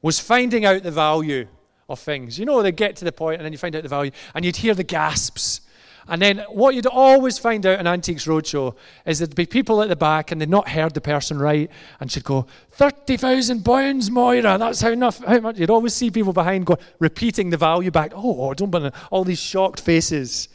was 0.02 0.20
finding 0.20 0.66
out 0.66 0.82
the 0.82 0.90
value 0.90 1.48
of 1.88 2.00
things. 2.00 2.40
You 2.40 2.46
know, 2.46 2.64
they 2.64 2.72
get 2.72 2.96
to 2.96 3.06
the 3.06 3.12
point 3.12 3.36
and 3.36 3.46
then 3.46 3.52
you 3.52 3.60
find 3.60 3.76
out 3.76 3.84
the 3.84 3.90
value, 3.90 4.10
and 4.34 4.44
you'd 4.44 4.56
hear 4.56 4.74
the 4.74 4.84
gasps. 4.84 5.62
And 6.08 6.22
then 6.22 6.40
what 6.50 6.74
you'd 6.74 6.88
always 6.88 7.38
find 7.38 7.66
out 7.66 7.80
in 7.80 7.88
Antiques 7.88 8.26
Roadshow 8.26 8.76
is 9.06 9.20
there'd 9.20 9.36
be 9.36 9.46
people 9.46 9.82
at 9.82 9.90
the 9.90 9.96
back 9.96 10.32
and 10.32 10.42
they'd 10.42 10.50
not 10.50 10.70
heard 10.70 10.94
the 10.94 11.02
person 11.02 11.40
right 11.40 11.70
and 12.00 12.12
she'd 12.12 12.24
go, 12.24 12.48
£30,000, 12.78 14.10
Moira, 14.10 14.58
that's 14.58 14.82
how, 14.82 14.90
enough, 14.90 15.24
how 15.24 15.40
much. 15.40 15.60
You'd 15.60 15.70
always 15.70 15.94
see 15.94 16.10
people 16.10 16.34
behind 16.34 16.66
going, 16.66 16.80
repeating 17.00 17.52
the 17.52 17.58
value 17.58 17.92
back. 17.92 18.14
Oh, 18.16 18.50
oh 18.50 18.54
don't 18.54 18.72
bother. 18.72 18.92
All 19.12 19.24
these 19.24 19.40
shocked 19.40 19.80
faces. 19.80 20.50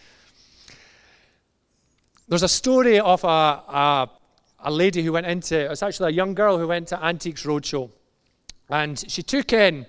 There's 2.29 2.43
a 2.43 2.49
story 2.49 2.99
of 2.99 3.23
a, 3.23 3.29
a, 3.29 4.11
a 4.65 4.71
lady 4.71 5.03
who 5.03 5.13
went 5.13 5.27
into, 5.27 5.71
it's 5.71 5.83
actually 5.83 6.13
a 6.13 6.17
young 6.17 6.35
girl 6.35 6.59
who 6.59 6.67
went 6.67 6.89
to 6.89 7.05
Antiques 7.05 7.45
Roadshow. 7.45 7.89
And 8.69 8.99
she 9.09 9.23
took 9.23 9.53
in, 9.53 9.87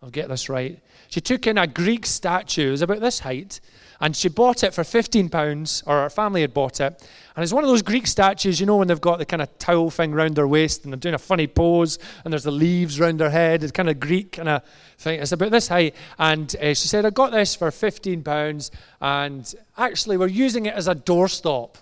I'll 0.00 0.10
get 0.10 0.28
this 0.28 0.48
right, 0.48 0.80
she 1.08 1.20
took 1.20 1.48
in 1.48 1.58
a 1.58 1.66
Greek 1.66 2.06
statue, 2.06 2.68
it 2.68 2.70
was 2.70 2.82
about 2.82 3.00
this 3.00 3.18
height, 3.18 3.60
and 4.02 4.16
she 4.16 4.28
bought 4.28 4.64
it 4.64 4.74
for 4.74 4.82
£15, 4.82 5.84
or 5.86 6.02
her 6.02 6.10
family 6.10 6.40
had 6.40 6.52
bought 6.52 6.80
it. 6.80 7.08
And 7.36 7.42
it's 7.42 7.52
one 7.52 7.62
of 7.62 7.70
those 7.70 7.82
Greek 7.82 8.08
statues, 8.08 8.58
you 8.58 8.66
know, 8.66 8.76
when 8.76 8.88
they've 8.88 9.00
got 9.00 9.20
the 9.20 9.24
kind 9.24 9.40
of 9.40 9.58
towel 9.60 9.90
thing 9.90 10.12
round 10.12 10.34
their 10.34 10.48
waist 10.48 10.82
and 10.82 10.92
they're 10.92 10.98
doing 10.98 11.14
a 11.14 11.18
funny 11.18 11.46
pose, 11.46 12.00
and 12.24 12.32
there's 12.32 12.42
the 12.42 12.50
leaves 12.50 12.98
round 12.98 13.20
their 13.20 13.30
head. 13.30 13.62
It's 13.62 13.70
kind 13.70 13.88
of 13.88 14.00
Greek 14.00 14.32
kind 14.32 14.48
of 14.48 14.64
thing. 14.98 15.20
It's 15.20 15.30
about 15.30 15.52
this 15.52 15.68
height. 15.68 15.94
And 16.18 16.54
uh, 16.56 16.74
she 16.74 16.88
said, 16.88 17.06
I 17.06 17.10
got 17.10 17.30
this 17.30 17.54
for 17.54 17.70
£15, 17.70 18.70
and 19.00 19.54
actually, 19.78 20.16
we're 20.16 20.26
using 20.26 20.66
it 20.66 20.74
as 20.74 20.88
a 20.88 20.96
doorstop. 20.96 21.76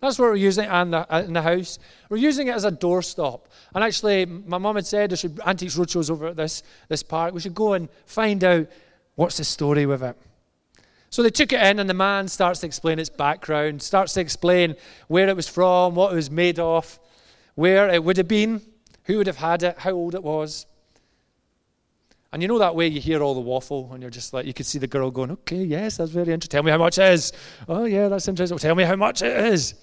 That's 0.00 0.20
what 0.20 0.26
we're 0.26 0.36
using 0.36 0.66
it 0.66 0.72
in 0.72 0.92
the, 0.92 1.24
in 1.24 1.32
the 1.32 1.42
house. 1.42 1.80
We're 2.10 2.18
using 2.18 2.46
it 2.46 2.54
as 2.54 2.64
a 2.64 2.70
doorstop. 2.70 3.46
And 3.74 3.82
actually, 3.82 4.24
my 4.26 4.58
mum 4.58 4.76
had 4.76 4.86
said 4.86 5.10
there 5.10 5.16
should 5.16 5.40
antiques 5.44 5.76
roadshows 5.76 6.12
over 6.12 6.28
at 6.28 6.36
this, 6.36 6.62
this 6.88 7.02
park. 7.02 7.34
We 7.34 7.40
should 7.40 7.56
go 7.56 7.72
and 7.72 7.88
find 8.06 8.44
out 8.44 8.68
what's 9.16 9.38
the 9.38 9.44
story 9.44 9.84
with 9.84 10.04
it. 10.04 10.16
So 11.14 11.22
they 11.22 11.30
took 11.30 11.52
it 11.52 11.62
in, 11.62 11.78
and 11.78 11.88
the 11.88 11.94
man 11.94 12.26
starts 12.26 12.58
to 12.58 12.66
explain 12.66 12.98
its 12.98 13.08
background, 13.08 13.80
starts 13.80 14.14
to 14.14 14.20
explain 14.20 14.74
where 15.06 15.28
it 15.28 15.36
was 15.36 15.46
from, 15.46 15.94
what 15.94 16.12
it 16.12 16.16
was 16.16 16.28
made 16.28 16.58
of, 16.58 16.98
where 17.54 17.88
it 17.88 18.02
would 18.02 18.16
have 18.16 18.26
been, 18.26 18.60
who 19.04 19.18
would 19.18 19.28
have 19.28 19.36
had 19.36 19.62
it, 19.62 19.78
how 19.78 19.92
old 19.92 20.16
it 20.16 20.24
was. 20.24 20.66
And 22.32 22.42
you 22.42 22.48
know 22.48 22.58
that 22.58 22.74
way 22.74 22.88
you 22.88 23.00
hear 23.00 23.22
all 23.22 23.34
the 23.34 23.40
waffle, 23.40 23.90
and 23.92 24.02
you're 24.02 24.10
just 24.10 24.32
like, 24.32 24.44
you 24.44 24.52
could 24.52 24.66
see 24.66 24.80
the 24.80 24.88
girl 24.88 25.12
going, 25.12 25.30
okay, 25.30 25.62
yes, 25.62 25.98
that's 25.98 26.10
very 26.10 26.32
interesting. 26.32 26.48
Tell 26.48 26.64
me 26.64 26.72
how 26.72 26.78
much 26.78 26.98
it 26.98 27.12
is. 27.12 27.32
Oh, 27.68 27.84
yeah, 27.84 28.08
that's 28.08 28.26
interesting. 28.26 28.58
Tell 28.58 28.74
me 28.74 28.82
how 28.82 28.96
much 28.96 29.22
it 29.22 29.36
is. 29.52 29.74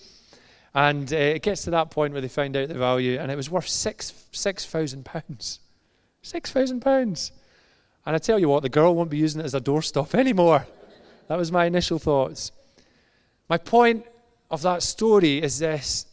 And 0.75 1.13
uh, 1.13 1.15
it 1.15 1.43
gets 1.43 1.63
to 1.63 1.71
that 1.71 1.91
point 1.91 2.11
where 2.11 2.21
they 2.21 2.27
find 2.27 2.57
out 2.57 2.67
the 2.67 2.73
value, 2.73 3.17
and 3.17 3.31
it 3.31 3.37
was 3.37 3.49
worth 3.49 3.69
six 3.69 4.13
six 4.33 4.65
thousand 4.65 5.05
pounds. 5.05 5.61
Six 6.23 6.51
thousand 6.51 6.81
pounds. 6.81 7.31
And 8.05 8.17
I 8.17 8.19
tell 8.19 8.37
you 8.37 8.49
what, 8.49 8.63
the 8.63 8.69
girl 8.69 8.93
won't 8.93 9.09
be 9.09 9.17
using 9.17 9.39
it 9.39 9.45
as 9.45 9.55
a 9.55 9.61
doorstop 9.61 10.13
anymore. 10.19 10.67
That 11.31 11.37
was 11.37 11.49
my 11.49 11.63
initial 11.63 11.97
thoughts. 11.97 12.51
My 13.47 13.57
point 13.57 14.05
of 14.49 14.63
that 14.63 14.83
story 14.83 15.41
is 15.41 15.59
this 15.59 16.05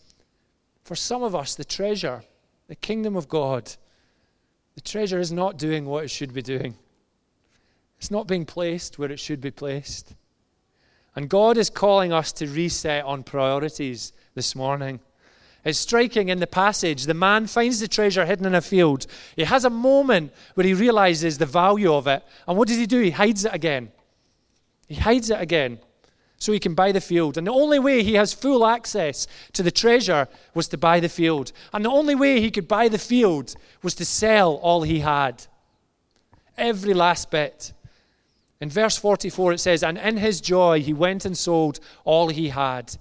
for 0.85 0.95
some 0.95 1.25
of 1.25 1.35
us, 1.35 1.57
the 1.57 1.65
treasure, 1.65 2.23
the 2.69 2.77
kingdom 2.77 3.17
of 3.17 3.29
God, 3.29 3.69
the 4.77 4.81
treasure 4.81 5.19
is 5.19 5.33
not 5.33 5.59
doing 5.59 5.87
what 5.87 6.05
it 6.05 6.09
should 6.13 6.33
be 6.33 6.41
doing. 6.41 6.77
It's 7.99 8.13
not 8.13 8.29
being 8.29 8.47
placed 8.47 8.97
where 8.97 9.11
it 9.11 9.19
should 9.19 9.41
be 9.41 9.51
placed. 9.51 10.15
And 11.17 11.29
God 11.29 11.57
is 11.57 11.69
calling 11.69 12.13
us 12.13 12.31
to 12.35 12.47
reset 12.47 13.05
on 13.05 13.25
priorities 13.25 14.13
this 14.37 14.55
morning. 14.55 15.01
It's 15.65 15.81
striking 15.81 16.29
in 16.29 16.39
the 16.39 16.47
passage. 16.47 17.07
The 17.07 17.15
man 17.15 17.49
finds 17.49 17.81
the 17.81 17.89
treasure 17.89 18.25
hidden 18.25 18.47
in 18.47 18.55
a 18.55 18.61
field. 18.61 19.09
He 19.35 19.43
has 19.43 19.65
a 19.65 19.71
moment 19.71 20.33
where 20.55 20.65
he 20.65 20.75
realizes 20.75 21.39
the 21.39 21.47
value 21.47 21.93
of 21.93 22.07
it. 22.07 22.23
And 22.47 22.57
what 22.57 22.69
does 22.69 22.77
he 22.77 22.87
do? 22.87 23.01
He 23.01 23.11
hides 23.11 23.45
it 23.45 23.53
again. 23.53 23.91
He 24.89 24.95
hides 24.95 25.31
it 25.31 25.41
again 25.41 25.79
so 26.39 26.53
he 26.53 26.59
can 26.59 26.75
buy 26.75 26.93
the 26.93 27.01
field. 27.01 27.37
And 27.37 27.47
the 27.47 27.53
only 27.53 27.79
way 27.79 28.03
he 28.03 28.15
has 28.15 28.33
full 28.33 28.65
access 28.65 29.27
to 29.53 29.63
the 29.63 29.71
treasure 29.71 30.29
was 30.55 30.69
to 30.69 30.79
buy 30.79 31.01
the 31.01 31.09
field. 31.09 31.53
And 31.73 31.85
the 31.85 31.91
only 31.91 32.15
way 32.15 32.41
he 32.41 32.51
could 32.51 32.69
buy 32.69 32.89
the 32.89 32.99
field 32.99 33.55
was 33.83 33.95
to 33.97 34.05
sell 34.05 34.55
all 34.55 34.83
he 34.83 35.01
had. 35.01 35.47
Every 36.57 36.95
last 36.95 37.31
bit. 37.31 37.73
In 38.61 38.71
verse 38.71 38.97
44, 38.97 39.53
it 39.53 39.59
says, 39.59 39.83
And 39.83 39.99
in 39.99 40.17
his 40.17 40.41
joy, 40.41 40.81
he 40.81 40.93
went 40.93 41.25
and 41.25 41.37
sold 41.37 41.81
all 42.05 42.29
he 42.29 42.49
had. 42.49 42.97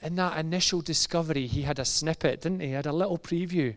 In 0.00 0.14
that 0.16 0.38
initial 0.38 0.80
discovery, 0.80 1.46
he 1.46 1.62
had 1.62 1.78
a 1.78 1.84
snippet, 1.84 2.42
didn't 2.42 2.60
he? 2.60 2.68
He 2.68 2.72
had 2.72 2.86
a 2.86 2.92
little 2.92 3.18
preview. 3.18 3.76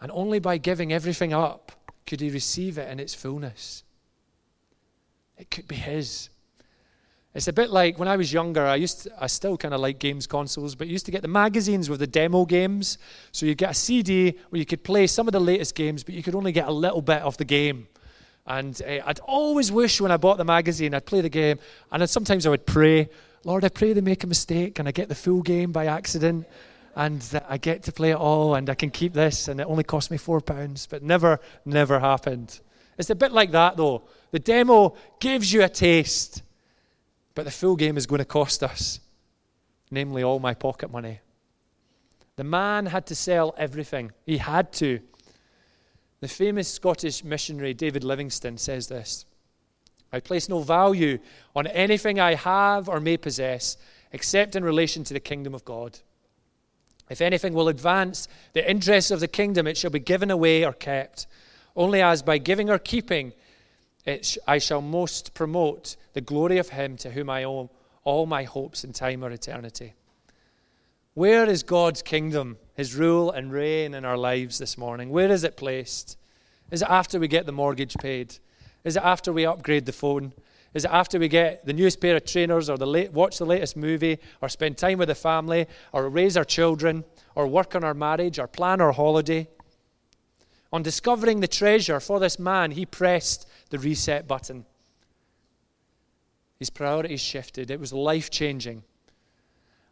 And 0.00 0.10
only 0.12 0.38
by 0.38 0.58
giving 0.58 0.92
everything 0.92 1.32
up 1.32 1.72
could 2.06 2.20
he 2.20 2.30
receive 2.30 2.78
it 2.78 2.88
in 2.88 2.98
its 2.98 3.14
fullness. 3.14 3.84
It 5.38 5.50
could 5.50 5.68
be 5.68 5.76
his. 5.76 6.30
It's 7.34 7.46
a 7.46 7.52
bit 7.52 7.70
like 7.70 7.98
when 7.98 8.08
I 8.08 8.16
was 8.16 8.32
younger, 8.32 8.66
I 8.66 8.76
used 8.76 9.04
to, 9.04 9.12
I 9.22 9.28
still 9.28 9.56
kind 9.56 9.72
of 9.72 9.80
like 9.80 10.00
games 10.00 10.26
consoles, 10.26 10.74
but 10.74 10.88
used 10.88 11.06
to 11.06 11.12
get 11.12 11.22
the 11.22 11.28
magazines 11.28 11.88
with 11.88 12.00
the 12.00 12.06
demo 12.06 12.44
games. 12.44 12.98
So 13.30 13.46
you 13.46 13.54
get 13.54 13.70
a 13.70 13.74
CD 13.74 14.34
where 14.48 14.58
you 14.58 14.66
could 14.66 14.82
play 14.82 15.06
some 15.06 15.28
of 15.28 15.32
the 15.32 15.40
latest 15.40 15.74
games, 15.74 16.02
but 16.02 16.14
you 16.14 16.22
could 16.22 16.34
only 16.34 16.50
get 16.52 16.66
a 16.66 16.72
little 16.72 17.02
bit 17.02 17.22
of 17.22 17.36
the 17.36 17.44
game. 17.44 17.86
And 18.46 18.80
uh, 18.82 19.02
I'd 19.04 19.20
always 19.20 19.70
wish 19.70 20.00
when 20.00 20.10
I 20.10 20.16
bought 20.16 20.38
the 20.38 20.44
magazine, 20.44 20.94
I'd 20.94 21.06
play 21.06 21.20
the 21.20 21.28
game, 21.28 21.58
and 21.92 22.08
sometimes 22.10 22.46
I 22.46 22.50
would 22.50 22.66
pray, 22.66 23.08
Lord, 23.44 23.64
I 23.64 23.68
pray 23.68 23.92
they 23.92 24.00
make 24.00 24.24
a 24.24 24.26
mistake 24.26 24.78
and 24.78 24.88
I 24.88 24.90
get 24.90 25.08
the 25.08 25.14
full 25.14 25.42
game 25.42 25.70
by 25.70 25.86
accident, 25.86 26.46
and 26.96 27.22
I 27.48 27.58
get 27.58 27.84
to 27.84 27.92
play 27.92 28.10
it 28.10 28.16
all, 28.16 28.56
and 28.56 28.68
I 28.68 28.74
can 28.74 28.90
keep 28.90 29.12
this, 29.12 29.46
and 29.46 29.60
it 29.60 29.66
only 29.68 29.84
cost 29.84 30.10
me 30.10 30.16
four 30.16 30.40
pounds. 30.40 30.88
But 30.88 31.04
never, 31.04 31.38
never 31.64 32.00
happened. 32.00 32.58
It's 32.98 33.10
a 33.10 33.14
bit 33.14 33.32
like 33.32 33.52
that, 33.52 33.76
though. 33.76 34.02
The 34.32 34.38
demo 34.38 34.96
gives 35.20 35.52
you 35.52 35.62
a 35.62 35.68
taste, 35.68 36.42
but 37.34 37.44
the 37.44 37.50
full 37.50 37.76
game 37.76 37.96
is 37.96 38.06
going 38.06 38.18
to 38.18 38.24
cost 38.24 38.62
us, 38.62 39.00
namely 39.90 40.22
all 40.22 40.40
my 40.40 40.54
pocket 40.54 40.90
money. 40.90 41.20
The 42.36 42.44
man 42.44 42.86
had 42.86 43.06
to 43.06 43.14
sell 43.14 43.54
everything. 43.56 44.12
He 44.26 44.38
had 44.38 44.72
to. 44.74 45.00
The 46.20 46.28
famous 46.28 46.68
Scottish 46.68 47.24
missionary 47.24 47.74
David 47.74 48.04
Livingstone 48.04 48.58
says 48.58 48.88
this 48.88 49.24
I 50.12 50.20
place 50.20 50.48
no 50.48 50.60
value 50.60 51.18
on 51.54 51.66
anything 51.66 52.18
I 52.18 52.34
have 52.34 52.88
or 52.88 53.00
may 53.00 53.16
possess 53.16 53.76
except 54.12 54.56
in 54.56 54.64
relation 54.64 55.04
to 55.04 55.14
the 55.14 55.20
kingdom 55.20 55.54
of 55.54 55.64
God. 55.64 55.98
If 57.10 57.20
anything 57.20 57.54
will 57.54 57.68
advance 57.68 58.28
the 58.52 58.68
interests 58.68 59.10
of 59.10 59.20
the 59.20 59.28
kingdom, 59.28 59.66
it 59.66 59.76
shall 59.76 59.90
be 59.90 59.98
given 59.98 60.30
away 60.30 60.64
or 60.64 60.72
kept, 60.72 61.26
only 61.76 62.02
as 62.02 62.22
by 62.22 62.38
giving 62.38 62.70
or 62.70 62.78
keeping 62.78 63.32
sh- 64.22 64.38
I 64.46 64.58
shall 64.58 64.80
most 64.80 65.34
promote 65.34 65.96
the 66.12 66.20
glory 66.20 66.58
of 66.58 66.70
Him 66.70 66.96
to 66.98 67.10
whom 67.10 67.28
I 67.28 67.44
owe 67.44 67.70
all 68.04 68.26
my 68.26 68.44
hopes 68.44 68.84
in 68.84 68.92
time 68.92 69.22
or 69.24 69.30
eternity. 69.30 69.94
Where 71.14 71.48
is 71.48 71.62
God's 71.62 72.02
kingdom, 72.02 72.58
His 72.74 72.94
rule 72.94 73.30
and 73.30 73.52
reign 73.52 73.94
in 73.94 74.04
our 74.04 74.16
lives 74.16 74.58
this 74.58 74.78
morning? 74.78 75.10
Where 75.10 75.30
is 75.30 75.44
it 75.44 75.56
placed? 75.56 76.16
Is 76.70 76.82
it 76.82 76.88
after 76.88 77.18
we 77.18 77.28
get 77.28 77.46
the 77.46 77.52
mortgage 77.52 77.96
paid? 77.96 78.36
Is 78.84 78.96
it 78.96 79.02
after 79.02 79.32
we 79.32 79.46
upgrade 79.46 79.86
the 79.86 79.92
phone? 79.92 80.32
Is 80.74 80.84
it 80.84 80.90
after 80.90 81.18
we 81.18 81.28
get 81.28 81.64
the 81.64 81.72
newest 81.72 82.00
pair 82.00 82.16
of 82.16 82.24
trainers 82.24 82.70
or 82.70 82.76
the 82.76 82.86
late, 82.86 83.12
watch 83.12 83.38
the 83.38 83.46
latest 83.46 83.76
movie 83.76 84.18
or 84.40 84.48
spend 84.48 84.76
time 84.76 84.98
with 84.98 85.08
the 85.08 85.14
family 85.14 85.66
or 85.92 86.08
raise 86.08 86.36
our 86.36 86.44
children 86.44 87.04
or 87.34 87.46
work 87.46 87.74
on 87.74 87.84
our 87.84 87.94
marriage 87.94 88.38
or 88.38 88.46
plan 88.46 88.80
our 88.80 88.92
holiday? 88.92 89.48
On 90.72 90.82
discovering 90.82 91.40
the 91.40 91.48
treasure 91.48 92.00
for 92.00 92.20
this 92.20 92.38
man, 92.38 92.72
he 92.72 92.84
pressed 92.84 93.48
the 93.70 93.78
reset 93.78 94.28
button. 94.28 94.66
His 96.58 96.70
priorities 96.70 97.20
shifted. 97.20 97.70
It 97.70 97.80
was 97.80 97.92
life 97.92 98.30
changing. 98.30 98.82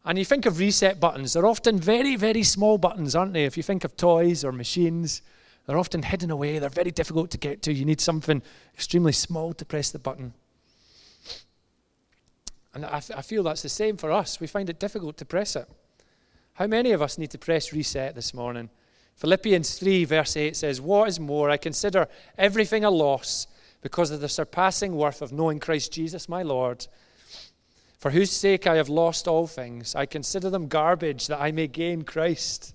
And 0.04 0.18
you 0.18 0.24
think 0.24 0.46
of 0.46 0.58
reset 0.58 1.00
buttons, 1.00 1.32
they're 1.32 1.46
often 1.46 1.80
very, 1.80 2.14
very 2.14 2.42
small 2.42 2.78
buttons, 2.78 3.16
aren't 3.16 3.32
they? 3.32 3.44
If 3.44 3.56
you 3.56 3.62
think 3.62 3.84
of 3.84 3.96
toys 3.96 4.44
or 4.44 4.52
machines, 4.52 5.22
they're 5.66 5.78
often 5.78 6.02
hidden 6.02 6.30
away. 6.30 6.58
They're 6.58 6.68
very 6.68 6.92
difficult 6.92 7.30
to 7.32 7.38
get 7.38 7.62
to. 7.62 7.72
You 7.72 7.84
need 7.84 8.00
something 8.00 8.40
extremely 8.74 9.12
small 9.12 9.52
to 9.54 9.64
press 9.64 9.90
the 9.90 9.98
button. 9.98 10.32
And 12.72 12.84
I, 12.84 12.98
f- 12.98 13.10
I 13.16 13.22
feel 13.22 13.42
that's 13.42 13.62
the 13.62 13.68
same 13.68 13.96
for 13.96 14.12
us. 14.12 14.38
We 14.38 14.46
find 14.46 14.70
it 14.70 14.78
difficult 14.78 15.16
to 15.16 15.24
press 15.24 15.56
it. 15.56 15.68
How 16.54 16.66
many 16.66 16.92
of 16.92 17.02
us 17.02 17.18
need 17.18 17.30
to 17.30 17.38
press 17.38 17.72
reset 17.72 18.14
this 18.14 18.32
morning? 18.32 18.70
Philippians 19.16 19.78
3, 19.78 20.04
verse 20.04 20.36
8 20.36 20.56
says, 20.56 20.80
What 20.80 21.08
is 21.08 21.18
more, 21.18 21.50
I 21.50 21.56
consider 21.56 22.08
everything 22.36 22.84
a 22.84 22.90
loss 22.90 23.46
because 23.80 24.10
of 24.10 24.20
the 24.20 24.28
surpassing 24.28 24.94
worth 24.94 25.22
of 25.22 25.32
knowing 25.32 25.58
Christ 25.58 25.92
Jesus 25.92 26.28
my 26.28 26.42
Lord 26.42 26.86
for 27.98 28.10
whose 28.10 28.30
sake 28.30 28.66
I 28.66 28.76
have 28.76 28.88
lost 28.88 29.26
all 29.26 29.46
things. 29.46 29.94
I 29.94 30.06
consider 30.06 30.50
them 30.50 30.68
garbage 30.68 31.26
that 31.28 31.40
I 31.40 31.50
may 31.50 31.66
gain 31.66 32.02
Christ. 32.02 32.74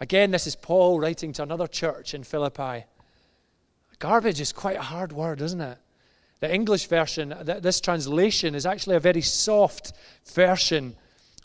Again, 0.00 0.30
this 0.30 0.46
is 0.46 0.56
Paul 0.56 1.00
writing 1.00 1.32
to 1.34 1.42
another 1.42 1.66
church 1.66 2.14
in 2.14 2.24
Philippi. 2.24 2.84
Garbage 3.98 4.40
is 4.40 4.52
quite 4.52 4.76
a 4.76 4.82
hard 4.82 5.12
word, 5.12 5.40
isn't 5.40 5.60
it? 5.60 5.78
The 6.40 6.52
English 6.52 6.86
version, 6.86 7.34
this 7.44 7.80
translation, 7.80 8.54
is 8.54 8.66
actually 8.66 8.96
a 8.96 9.00
very 9.00 9.20
soft 9.20 9.92
version 10.32 10.96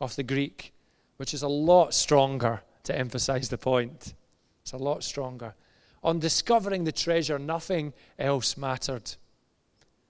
of 0.02 0.15
the 0.15 0.23
Greek, 0.23 0.73
which 1.17 1.34
is 1.34 1.41
a 1.41 1.47
lot 1.47 1.93
stronger 1.93 2.62
to 2.89 2.97
emphasize 2.97 3.49
the 3.49 3.58
point. 3.58 4.15
It's 4.63 4.73
a 4.73 4.78
lot 4.78 5.04
stronger. 5.04 5.54
On 6.04 6.19
discovering 6.19 6.86
the 6.86 6.91
treasure, 6.91 7.38
nothing 7.38 7.93
else 8.17 8.58
mattered. 8.58 9.15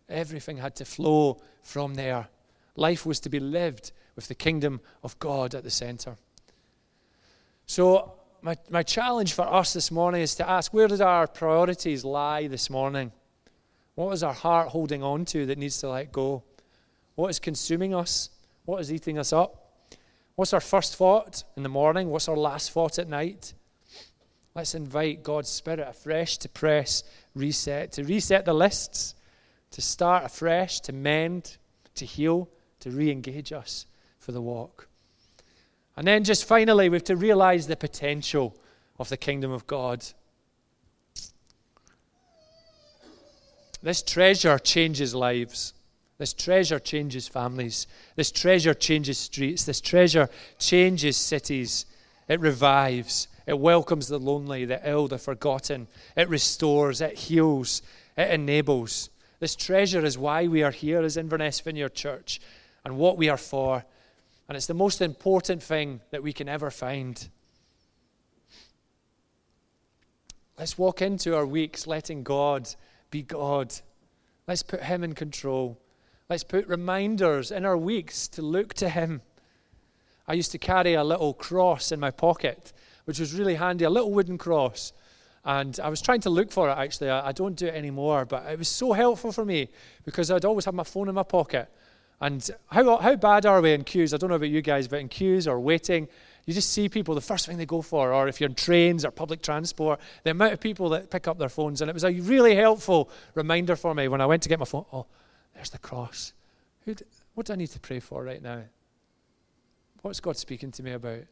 Everything 0.07 0.57
had 0.57 0.75
to 0.77 0.85
flow 0.85 1.41
from 1.61 1.95
there. 1.95 2.29
Life 2.75 3.05
was 3.05 3.19
to 3.21 3.29
be 3.29 3.39
lived 3.39 3.91
with 4.15 4.29
the 4.29 4.35
kingdom 4.35 4.79
of 5.03 5.19
God 5.19 5.55
at 5.55 5.63
the 5.63 5.69
center. 5.69 6.15
So, 7.65 8.13
my, 8.41 8.55
my 8.69 8.83
challenge 8.83 9.33
for 9.33 9.45
us 9.45 9.73
this 9.73 9.91
morning 9.91 10.21
is 10.21 10.35
to 10.35 10.49
ask 10.49 10.73
where 10.73 10.87
did 10.87 11.01
our 11.01 11.27
priorities 11.27 12.05
lie 12.05 12.47
this 12.47 12.69
morning? 12.69 13.11
What 13.95 14.13
is 14.13 14.23
our 14.23 14.33
heart 14.33 14.69
holding 14.69 15.03
on 15.03 15.25
to 15.25 15.45
that 15.47 15.57
needs 15.57 15.79
to 15.79 15.89
let 15.89 16.13
go? 16.13 16.43
What 17.15 17.27
is 17.27 17.39
consuming 17.39 17.93
us? 17.93 18.29
What 18.63 18.79
is 18.79 18.93
eating 18.93 19.19
us 19.19 19.33
up? 19.33 19.68
What's 20.39 20.53
our 20.53 20.61
first 20.61 20.95
thought 20.95 21.43
in 21.57 21.63
the 21.63 21.69
morning? 21.69 22.09
What's 22.09 22.29
our 22.29 22.37
last 22.37 22.71
thought 22.71 22.97
at 22.97 23.09
night? 23.09 23.53
Let's 24.55 24.73
invite 24.73 25.21
God's 25.21 25.49
Spirit 25.49 25.85
afresh 25.85 26.37
to 26.37 26.47
press 26.47 27.03
reset, 27.35 27.91
to 27.91 28.05
reset 28.05 28.45
the 28.45 28.53
lists, 28.53 29.15
to 29.71 29.81
start 29.81 30.23
afresh, 30.23 30.79
to 30.79 30.93
mend, 30.93 31.57
to 31.95 32.05
heal, 32.05 32.47
to 32.79 32.89
re 32.89 33.11
engage 33.11 33.51
us 33.51 33.85
for 34.17 34.31
the 34.31 34.39
walk. 34.39 34.87
And 35.97 36.07
then, 36.07 36.23
just 36.23 36.45
finally, 36.45 36.87
we 36.87 36.95
have 36.95 37.03
to 37.03 37.17
realize 37.17 37.67
the 37.67 37.75
potential 37.75 38.55
of 38.97 39.09
the 39.09 39.17
kingdom 39.17 39.51
of 39.51 39.67
God. 39.67 40.05
This 43.81 44.01
treasure 44.01 44.57
changes 44.57 45.13
lives. 45.13 45.73
This 46.19 46.33
treasure 46.33 46.79
changes 46.79 47.29
families. 47.29 47.87
This 48.17 48.29
treasure 48.29 48.73
changes 48.73 49.17
streets. 49.17 49.63
This 49.63 49.79
treasure 49.79 50.29
changes 50.59 51.15
cities. 51.15 51.85
It 52.27 52.41
revives. 52.41 53.29
It 53.47 53.57
welcomes 53.57 54.09
the 54.09 54.19
lonely, 54.19 54.65
the 54.65 54.81
ill, 54.87 55.07
the 55.07 55.17
forgotten. 55.17 55.87
It 56.17 56.27
restores. 56.27 56.99
It 56.99 57.17
heals. 57.17 57.81
It 58.17 58.31
enables. 58.31 59.09
This 59.39 59.55
treasure 59.55 60.03
is 60.03 60.17
why 60.17 60.47
we 60.47 60.61
are 60.61 60.71
here 60.71 61.01
as 61.01 61.15
Inverness 61.15 61.61
Vineyard 61.61 61.95
Church 61.95 62.41
and 62.83 62.97
what 62.97 63.17
we 63.17 63.29
are 63.29 63.37
for. 63.37 63.85
And 64.49 64.57
it's 64.57 64.67
the 64.67 64.73
most 64.73 65.01
important 65.01 65.63
thing 65.63 66.01
that 66.11 66.21
we 66.21 66.33
can 66.33 66.49
ever 66.49 66.69
find. 66.69 67.29
Let's 70.57 70.77
walk 70.77 71.01
into 71.01 71.33
our 71.33 71.45
weeks 71.45 71.87
letting 71.87 72.23
God 72.23 72.67
be 73.09 73.21
God. 73.21 73.73
Let's 74.49 74.63
put 74.63 74.83
Him 74.83 75.05
in 75.05 75.15
control. 75.15 75.79
Let's 76.29 76.43
put 76.43 76.67
reminders 76.67 77.49
in 77.49 77.65
our 77.65 77.75
weeks 77.75 78.27
to 78.27 78.43
look 78.43 78.75
to 78.75 78.87
Him. 78.87 79.23
I 80.27 80.33
used 80.33 80.51
to 80.51 80.59
carry 80.59 80.93
a 80.93 81.03
little 81.03 81.33
cross 81.33 81.91
in 81.91 81.99
my 81.99 82.11
pocket, 82.11 82.71
which 83.05 83.19
was 83.19 83.33
really 83.33 83.55
handy, 83.55 83.83
a 83.83 83.89
little 83.89 84.11
wooden 84.11 84.37
cross. 84.37 84.93
And 85.43 85.79
I 85.79 85.89
was 85.89 86.03
trying 86.03 86.21
to 86.21 86.29
look 86.29 86.51
for 86.51 86.69
it 86.69 86.73
actually. 86.73 87.09
I, 87.09 87.31
don't 87.31 87.55
do 87.55 87.65
it 87.65 87.73
anymore, 87.73 88.25
but 88.25 88.45
it 88.45 88.59
was 88.59 88.67
so 88.67 88.93
helpful 88.93 89.31
for 89.31 89.43
me 89.43 89.69
because 90.05 90.29
I'd 90.29 90.45
always 90.45 90.65
have 90.65 90.75
my 90.75 90.83
phone 90.83 91.09
in 91.09 91.15
my 91.15 91.23
pocket. 91.23 91.67
And 92.21 92.47
how, 92.67 92.97
how 92.97 93.15
bad 93.15 93.47
are 93.47 93.59
we 93.59 93.73
in 93.73 93.83
queues? 93.83 94.13
I 94.13 94.17
don't 94.17 94.29
know 94.29 94.35
about 94.35 94.49
you 94.49 94.61
guys, 94.61 94.87
but 94.87 94.99
in 94.99 95.09
queues 95.09 95.47
or 95.47 95.59
waiting, 95.59 96.07
you 96.45 96.53
just 96.53 96.69
see 96.69 96.89
people, 96.89 97.15
the 97.15 97.21
first 97.21 97.47
thing 97.47 97.57
they 97.57 97.65
go 97.65 97.81
for, 97.81 98.13
or 98.13 98.27
if 98.27 98.39
you're 98.39 98.51
in 98.51 98.55
trains 98.55 99.03
or 99.03 99.09
public 99.09 99.41
transport, 99.41 99.99
the 100.23 100.29
amount 100.29 100.53
of 100.53 100.59
people 100.59 100.89
that 100.89 101.09
pick 101.09 101.27
up 101.27 101.39
their 101.39 101.49
phones. 101.49 101.81
And 101.81 101.89
it 101.89 101.95
was 101.95 102.03
a 102.03 102.11
really 102.11 102.53
helpful 102.53 103.09
reminder 103.33 103.75
for 103.75 103.95
me 103.95 104.07
when 104.07 104.21
I 104.21 104.27
went 104.27 104.43
to 104.43 104.49
get 104.49 104.59
my 104.59 104.65
phone. 104.65 104.85
Oh, 104.93 105.07
there's 105.59 105.71
the 105.71 105.77
cross. 105.77 106.31
Who 106.85 106.93
do, 106.93 107.03
what 107.33 107.47
do 107.47 107.51
I 107.51 107.57
need 107.57 107.67
to 107.71 107.81
pray 107.81 107.99
for 107.99 108.23
right 108.23 108.41
now? 108.41 108.61
What's 110.03 110.21
God 110.21 110.37
speaking 110.37 110.71
to 110.71 110.83
me 110.83 110.93
about? 110.93 111.23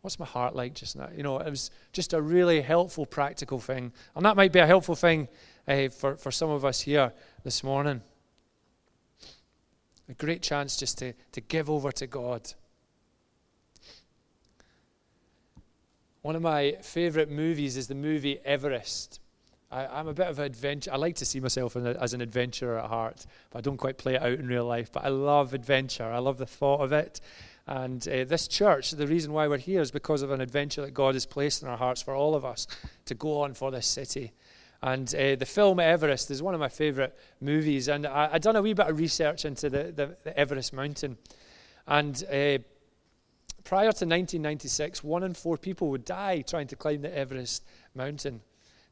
What's 0.00 0.18
my 0.18 0.26
heart 0.26 0.56
like 0.56 0.74
just 0.74 0.96
now? 0.96 1.08
You 1.16 1.22
know, 1.22 1.38
it 1.38 1.48
was 1.48 1.70
just 1.92 2.14
a 2.14 2.20
really 2.20 2.60
helpful, 2.60 3.06
practical 3.06 3.60
thing. 3.60 3.92
And 4.16 4.26
that 4.26 4.34
might 4.34 4.50
be 4.50 4.58
a 4.58 4.66
helpful 4.66 4.96
thing 4.96 5.28
uh, 5.68 5.88
for, 5.90 6.16
for 6.16 6.32
some 6.32 6.50
of 6.50 6.64
us 6.64 6.80
here 6.80 7.12
this 7.44 7.62
morning. 7.62 8.02
A 10.08 10.14
great 10.14 10.42
chance 10.42 10.76
just 10.76 10.98
to, 10.98 11.12
to 11.30 11.40
give 11.40 11.70
over 11.70 11.92
to 11.92 12.08
God. 12.08 12.52
One 16.22 16.34
of 16.34 16.42
my 16.42 16.72
favorite 16.82 17.30
movies 17.30 17.76
is 17.76 17.86
the 17.86 17.94
movie 17.94 18.40
Everest. 18.44 19.20
I, 19.72 20.00
am 20.00 20.08
a 20.08 20.12
bit 20.12 20.26
of 20.26 20.38
an 20.38 20.44
adventure. 20.44 20.92
I 20.92 20.96
like 20.96 21.16
to 21.16 21.24
see 21.24 21.40
myself 21.40 21.76
a, 21.76 21.96
as 22.00 22.12
an 22.12 22.20
adventurer 22.20 22.78
at 22.78 22.90
heart, 22.90 23.24
but 23.50 23.58
I 23.58 23.60
don't 23.62 23.78
quite 23.78 23.96
play 23.96 24.16
it 24.16 24.22
out 24.22 24.38
in 24.38 24.46
real 24.46 24.66
life. 24.66 24.92
But 24.92 25.04
I 25.04 25.08
love 25.08 25.54
adventure. 25.54 26.04
I 26.04 26.18
love 26.18 26.36
the 26.36 26.46
thought 26.46 26.80
of 26.80 26.92
it. 26.92 27.20
And 27.66 28.06
uh, 28.06 28.24
this 28.24 28.48
church, 28.48 28.90
the 28.90 29.06
reason 29.06 29.32
why 29.32 29.48
we're 29.48 29.56
here 29.56 29.80
is 29.80 29.90
because 29.90 30.22
of 30.22 30.30
an 30.30 30.40
adventure 30.40 30.82
that 30.82 30.92
God 30.92 31.14
has 31.14 31.24
placed 31.24 31.62
in 31.62 31.68
our 31.68 31.76
hearts 31.76 32.02
for 32.02 32.14
all 32.14 32.34
of 32.34 32.44
us 32.44 32.66
to 33.06 33.14
go 33.14 33.40
on 33.40 33.54
for 33.54 33.70
this 33.70 33.86
city. 33.86 34.32
And 34.82 35.12
uh, 35.14 35.36
the 35.36 35.46
film 35.46 35.80
Everest 35.80 36.30
is 36.30 36.42
one 36.42 36.54
of 36.54 36.60
my 36.60 36.68
favourite 36.68 37.14
movies. 37.40 37.88
And 37.88 38.06
I, 38.06 38.30
I 38.32 38.38
done 38.38 38.56
a 38.56 38.62
wee 38.62 38.74
bit 38.74 38.88
of 38.88 38.98
research 38.98 39.44
into 39.44 39.70
the, 39.70 39.84
the, 39.84 40.16
the 40.24 40.36
Everest 40.38 40.72
mountain. 40.72 41.16
And 41.86 42.16
uh, 42.24 42.58
prior 43.64 43.92
to 43.92 44.04
1996, 44.04 45.02
one 45.02 45.22
in 45.22 45.32
four 45.32 45.56
people 45.56 45.88
would 45.90 46.04
die 46.04 46.42
trying 46.42 46.66
to 46.66 46.76
climb 46.76 47.00
the 47.00 47.16
Everest 47.16 47.64
mountain. 47.94 48.42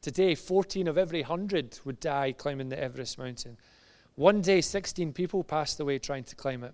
Today, 0.01 0.33
14 0.33 0.87
of 0.87 0.97
every 0.97 1.21
100 1.21 1.79
would 1.85 1.99
die 1.99 2.31
climbing 2.31 2.69
the 2.69 2.81
Everest 2.81 3.19
mountain. 3.19 3.55
One 4.15 4.41
day, 4.41 4.59
16 4.59 5.13
people 5.13 5.43
passed 5.43 5.79
away 5.79 5.99
trying 5.99 6.23
to 6.23 6.35
climb 6.35 6.63
it. 6.63 6.73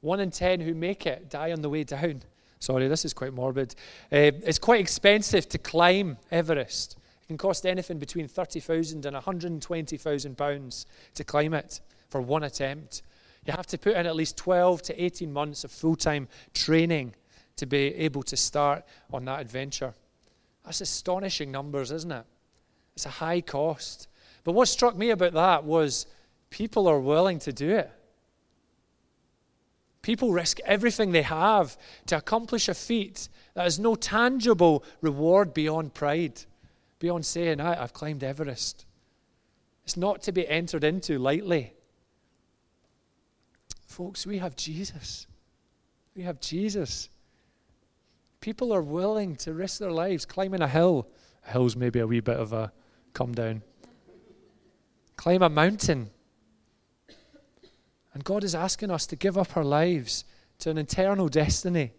One 0.00 0.20
in 0.20 0.30
10 0.30 0.60
who 0.60 0.72
make 0.72 1.04
it 1.04 1.28
die 1.28 1.50
on 1.50 1.60
the 1.60 1.68
way 1.68 1.82
down. 1.82 2.22
Sorry, 2.60 2.86
this 2.86 3.04
is 3.04 3.12
quite 3.12 3.34
morbid. 3.34 3.74
Uh, 4.12 4.30
it's 4.44 4.60
quite 4.60 4.80
expensive 4.80 5.48
to 5.48 5.58
climb 5.58 6.18
Everest 6.30 6.96
It 7.22 7.26
can 7.26 7.36
cost 7.36 7.66
anything 7.66 7.98
between 7.98 8.28
30,000 8.28 9.06
and 9.06 9.14
120,000 9.14 10.38
pounds 10.38 10.86
to 11.14 11.24
climb 11.24 11.54
it 11.54 11.80
for 12.10 12.20
one 12.20 12.44
attempt. 12.44 13.02
You 13.44 13.54
have 13.54 13.66
to 13.66 13.78
put 13.78 13.96
in 13.96 14.06
at 14.06 14.14
least 14.14 14.36
12 14.36 14.82
to 14.82 15.02
18 15.02 15.32
months 15.32 15.64
of 15.64 15.72
full 15.72 15.96
time 15.96 16.28
training 16.54 17.16
to 17.56 17.66
be 17.66 17.92
able 17.96 18.22
to 18.22 18.36
start 18.36 18.84
on 19.12 19.24
that 19.24 19.40
adventure. 19.40 19.94
That's 20.64 20.80
astonishing 20.80 21.50
numbers, 21.50 21.90
isn't 21.90 22.12
it? 22.12 22.24
It's 22.94 23.06
a 23.06 23.10
high 23.10 23.40
cost. 23.40 24.08
But 24.44 24.52
what 24.52 24.68
struck 24.68 24.96
me 24.96 25.10
about 25.10 25.32
that 25.34 25.64
was 25.64 26.06
people 26.50 26.88
are 26.88 27.00
willing 27.00 27.38
to 27.40 27.52
do 27.52 27.70
it. 27.70 27.90
People 30.02 30.32
risk 30.32 30.58
everything 30.64 31.12
they 31.12 31.22
have 31.22 31.78
to 32.06 32.16
accomplish 32.16 32.68
a 32.68 32.74
feat 32.74 33.28
that 33.54 33.62
has 33.62 33.78
no 33.78 33.94
tangible 33.94 34.84
reward 35.00 35.54
beyond 35.54 35.94
pride, 35.94 36.42
beyond 36.98 37.24
saying, 37.24 37.60
I've 37.60 37.92
climbed 37.92 38.24
Everest. 38.24 38.84
It's 39.84 39.96
not 39.96 40.22
to 40.22 40.32
be 40.32 40.46
entered 40.48 40.84
into 40.84 41.18
lightly. 41.18 41.72
Folks, 43.86 44.26
we 44.26 44.38
have 44.38 44.56
Jesus. 44.56 45.26
We 46.16 46.22
have 46.22 46.40
Jesus. 46.40 47.08
People 48.40 48.72
are 48.72 48.82
willing 48.82 49.36
to 49.36 49.54
risk 49.54 49.78
their 49.78 49.92
lives 49.92 50.24
climbing 50.26 50.62
a 50.62 50.68
hill. 50.68 51.08
A 51.46 51.52
hill's 51.52 51.76
maybe 51.76 52.00
a 52.00 52.06
wee 52.06 52.20
bit 52.20 52.38
of 52.38 52.52
a 52.52 52.72
come 53.12 53.32
down. 53.32 53.62
Climb 55.16 55.42
a 55.42 55.48
mountain. 55.48 56.10
And 58.14 58.24
God 58.24 58.44
is 58.44 58.54
asking 58.54 58.90
us 58.90 59.06
to 59.06 59.16
give 59.16 59.38
up 59.38 59.56
our 59.56 59.64
lives 59.64 60.24
to 60.58 60.70
an 60.70 60.78
eternal 60.78 61.28
destiny, 61.28 61.92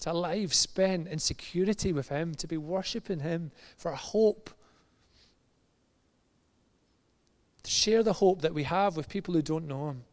to 0.00 0.12
a 0.12 0.12
life 0.12 0.52
spent 0.52 1.08
in 1.08 1.18
security 1.18 1.92
with 1.92 2.08
Him, 2.08 2.34
to 2.34 2.46
be 2.46 2.56
worshipping 2.56 3.20
Him 3.20 3.50
for 3.76 3.90
a 3.90 3.96
hope. 3.96 4.50
To 7.62 7.70
share 7.70 8.02
the 8.02 8.12
hope 8.12 8.42
that 8.42 8.54
we 8.54 8.64
have 8.64 8.96
with 8.96 9.08
people 9.08 9.34
who 9.34 9.42
don't 9.42 9.66
know 9.66 9.90
Him. 9.90 10.04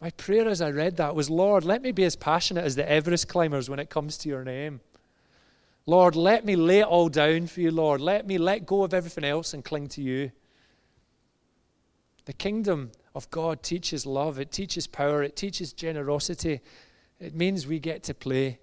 My 0.00 0.10
prayer 0.10 0.48
as 0.48 0.60
I 0.60 0.70
read 0.70 0.96
that 0.96 1.14
was, 1.14 1.30
Lord, 1.30 1.64
let 1.64 1.80
me 1.80 1.92
be 1.92 2.02
as 2.02 2.16
passionate 2.16 2.64
as 2.64 2.74
the 2.74 2.90
Everest 2.90 3.28
climbers 3.28 3.70
when 3.70 3.78
it 3.78 3.88
comes 3.88 4.18
to 4.18 4.28
your 4.28 4.42
name. 4.42 4.80
Lord, 5.86 6.14
let 6.14 6.44
me 6.44 6.56
lay 6.56 6.80
it 6.80 6.86
all 6.86 7.08
down 7.08 7.46
for 7.46 7.60
you, 7.60 7.70
Lord. 7.70 8.00
Let 8.00 8.26
me 8.26 8.38
let 8.38 8.66
go 8.66 8.84
of 8.84 8.94
everything 8.94 9.24
else 9.24 9.52
and 9.52 9.64
cling 9.64 9.88
to 9.88 10.02
you. 10.02 10.30
The 12.24 12.32
kingdom 12.32 12.92
of 13.14 13.30
God 13.30 13.62
teaches 13.62 14.06
love, 14.06 14.38
it 14.38 14.52
teaches 14.52 14.86
power, 14.86 15.22
it 15.22 15.34
teaches 15.34 15.72
generosity. 15.72 16.60
It 17.18 17.34
means 17.34 17.66
we 17.66 17.78
get 17.78 18.04
to 18.04 18.14
play. 18.14 18.58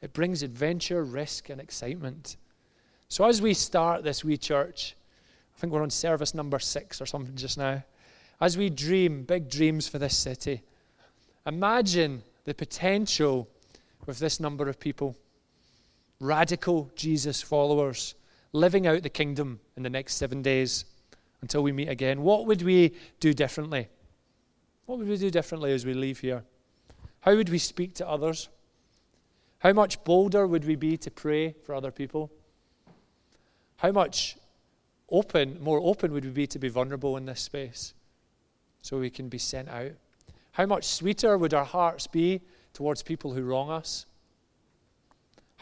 It 0.00 0.12
brings 0.12 0.42
adventure, 0.42 1.04
risk, 1.04 1.50
and 1.50 1.60
excitement. 1.60 2.36
So, 3.08 3.24
as 3.24 3.42
we 3.42 3.54
start 3.54 4.02
this 4.02 4.24
wee 4.24 4.38
church, 4.38 4.96
I 5.54 5.60
think 5.60 5.72
we're 5.72 5.82
on 5.82 5.90
service 5.90 6.34
number 6.34 6.58
six 6.58 7.00
or 7.00 7.06
something 7.06 7.36
just 7.36 7.58
now. 7.58 7.84
As 8.40 8.56
we 8.56 8.70
dream 8.70 9.22
big 9.22 9.48
dreams 9.48 9.86
for 9.86 9.98
this 9.98 10.16
city, 10.16 10.62
Imagine 11.46 12.22
the 12.44 12.54
potential 12.54 13.48
with 14.06 14.18
this 14.18 14.38
number 14.38 14.68
of 14.68 14.78
people 14.78 15.16
radical 16.22 16.88
Jesus 16.94 17.42
followers 17.42 18.14
living 18.52 18.86
out 18.86 19.02
the 19.02 19.10
kingdom 19.10 19.58
in 19.76 19.82
the 19.82 19.90
next 19.90 20.14
seven 20.14 20.40
days 20.40 20.84
until 21.40 21.62
we 21.62 21.72
meet 21.72 21.88
again. 21.88 22.22
What 22.22 22.46
would 22.46 22.62
we 22.62 22.94
do 23.18 23.34
differently? 23.34 23.88
What 24.86 24.98
would 24.98 25.08
we 25.08 25.16
do 25.16 25.30
differently 25.30 25.72
as 25.72 25.84
we 25.84 25.94
leave 25.94 26.20
here? 26.20 26.44
How 27.20 27.34
would 27.34 27.48
we 27.48 27.58
speak 27.58 27.94
to 27.96 28.08
others? 28.08 28.48
How 29.58 29.72
much 29.72 30.02
bolder 30.04 30.46
would 30.46 30.64
we 30.64 30.76
be 30.76 30.96
to 30.98 31.10
pray 31.10 31.54
for 31.64 31.74
other 31.74 31.90
people? 31.90 32.30
How 33.76 33.90
much 33.90 34.36
open, 35.10 35.58
more 35.60 35.80
open 35.82 36.12
would 36.12 36.24
we 36.24 36.30
be 36.30 36.46
to 36.46 36.58
be 36.58 36.68
vulnerable 36.68 37.16
in 37.16 37.26
this 37.26 37.40
space 37.40 37.94
so 38.80 38.98
we 38.98 39.10
can 39.10 39.28
be 39.28 39.38
sent 39.38 39.68
out? 39.68 39.92
How 40.52 40.66
much 40.66 40.84
sweeter 40.84 41.36
would 41.36 41.54
our 41.54 41.64
hearts 41.64 42.06
be 42.06 42.42
towards 42.74 43.02
people 43.02 43.32
who 43.32 43.42
wrong 43.42 43.70
us? 43.70 44.06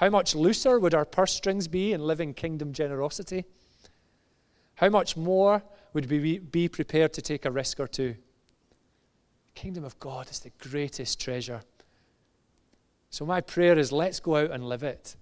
How 0.01 0.09
much 0.09 0.35
looser 0.35 0.81
would 0.81 0.95
our 0.95 1.05
purse 1.05 1.35
strings 1.35 1.69
be 1.69 1.93
in 1.93 2.01
living 2.01 2.33
kingdom 2.33 2.73
generosity? 2.73 3.45
How 4.77 4.89
much 4.89 5.15
more 5.15 5.63
would 5.93 6.11
we 6.11 6.39
be 6.39 6.69
prepared 6.69 7.13
to 7.13 7.21
take 7.21 7.45
a 7.45 7.51
risk 7.51 7.79
or 7.79 7.87
two? 7.87 8.15
Kingdom 9.55 9.85
of 9.85 9.99
God 9.99 10.31
is 10.31 10.41
the 10.41 10.53
greatest 10.59 11.21
treasure. 11.21 11.61
So, 13.11 13.27
my 13.27 13.43
prayer 13.43 13.79
is 13.79 13.93
let's 13.93 14.21
go 14.21 14.37
out 14.37 14.53
and 14.53 14.67
live 14.67 14.85
it 14.85 15.17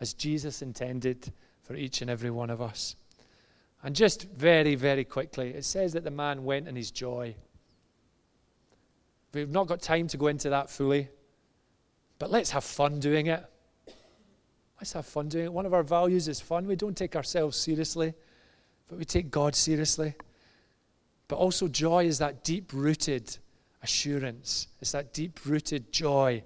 as 0.00 0.14
Jesus 0.14 0.62
intended 0.62 1.30
for 1.62 1.74
each 1.74 2.00
and 2.00 2.08
every 2.08 2.30
one 2.30 2.48
of 2.48 2.62
us. 2.62 2.96
And 3.82 3.94
just 3.94 4.22
very, 4.30 4.74
very 4.74 5.04
quickly, 5.04 5.50
it 5.50 5.66
says 5.66 5.92
that 5.92 6.04
the 6.04 6.10
man 6.10 6.44
went 6.44 6.66
in 6.66 6.76
his 6.76 6.90
joy. 6.90 7.36
We've 9.34 9.50
not 9.50 9.66
got 9.66 9.82
time 9.82 10.08
to 10.08 10.16
go 10.16 10.28
into 10.28 10.48
that 10.48 10.70
fully, 10.70 11.10
but 12.18 12.30
let's 12.30 12.52
have 12.52 12.64
fun 12.64 13.00
doing 13.00 13.26
it. 13.26 13.44
Let's 14.84 14.92
have 14.92 15.06
fun 15.06 15.28
doing 15.30 15.46
it. 15.46 15.52
One 15.54 15.64
of 15.64 15.72
our 15.72 15.82
values 15.82 16.28
is 16.28 16.42
fun. 16.42 16.66
We 16.66 16.76
don't 16.76 16.94
take 16.94 17.16
ourselves 17.16 17.56
seriously, 17.56 18.12
but 18.86 18.98
we 18.98 19.06
take 19.06 19.30
God 19.30 19.54
seriously. 19.54 20.14
But 21.26 21.36
also, 21.36 21.68
joy 21.68 22.04
is 22.04 22.18
that 22.18 22.44
deep 22.44 22.70
rooted 22.70 23.34
assurance, 23.82 24.68
it's 24.82 24.92
that 24.92 25.14
deep 25.14 25.40
rooted 25.46 25.90
joy 25.90 26.44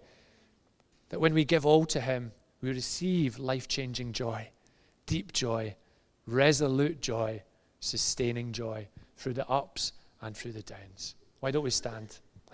that 1.08 1.20
when 1.20 1.34
we 1.34 1.44
give 1.44 1.66
all 1.66 1.84
to 1.86 2.00
Him, 2.00 2.30
we 2.60 2.70
receive 2.70 3.40
life 3.40 3.66
changing 3.66 4.12
joy, 4.12 4.48
deep 5.06 5.32
joy, 5.32 5.74
resolute 6.24 7.00
joy, 7.00 7.42
sustaining 7.80 8.52
joy 8.52 8.86
through 9.16 9.34
the 9.34 9.48
ups 9.48 9.94
and 10.22 10.36
through 10.36 10.52
the 10.52 10.62
downs. 10.62 11.16
Why 11.40 11.50
don't 11.50 11.64
we 11.64 11.70
stand? 11.70 12.20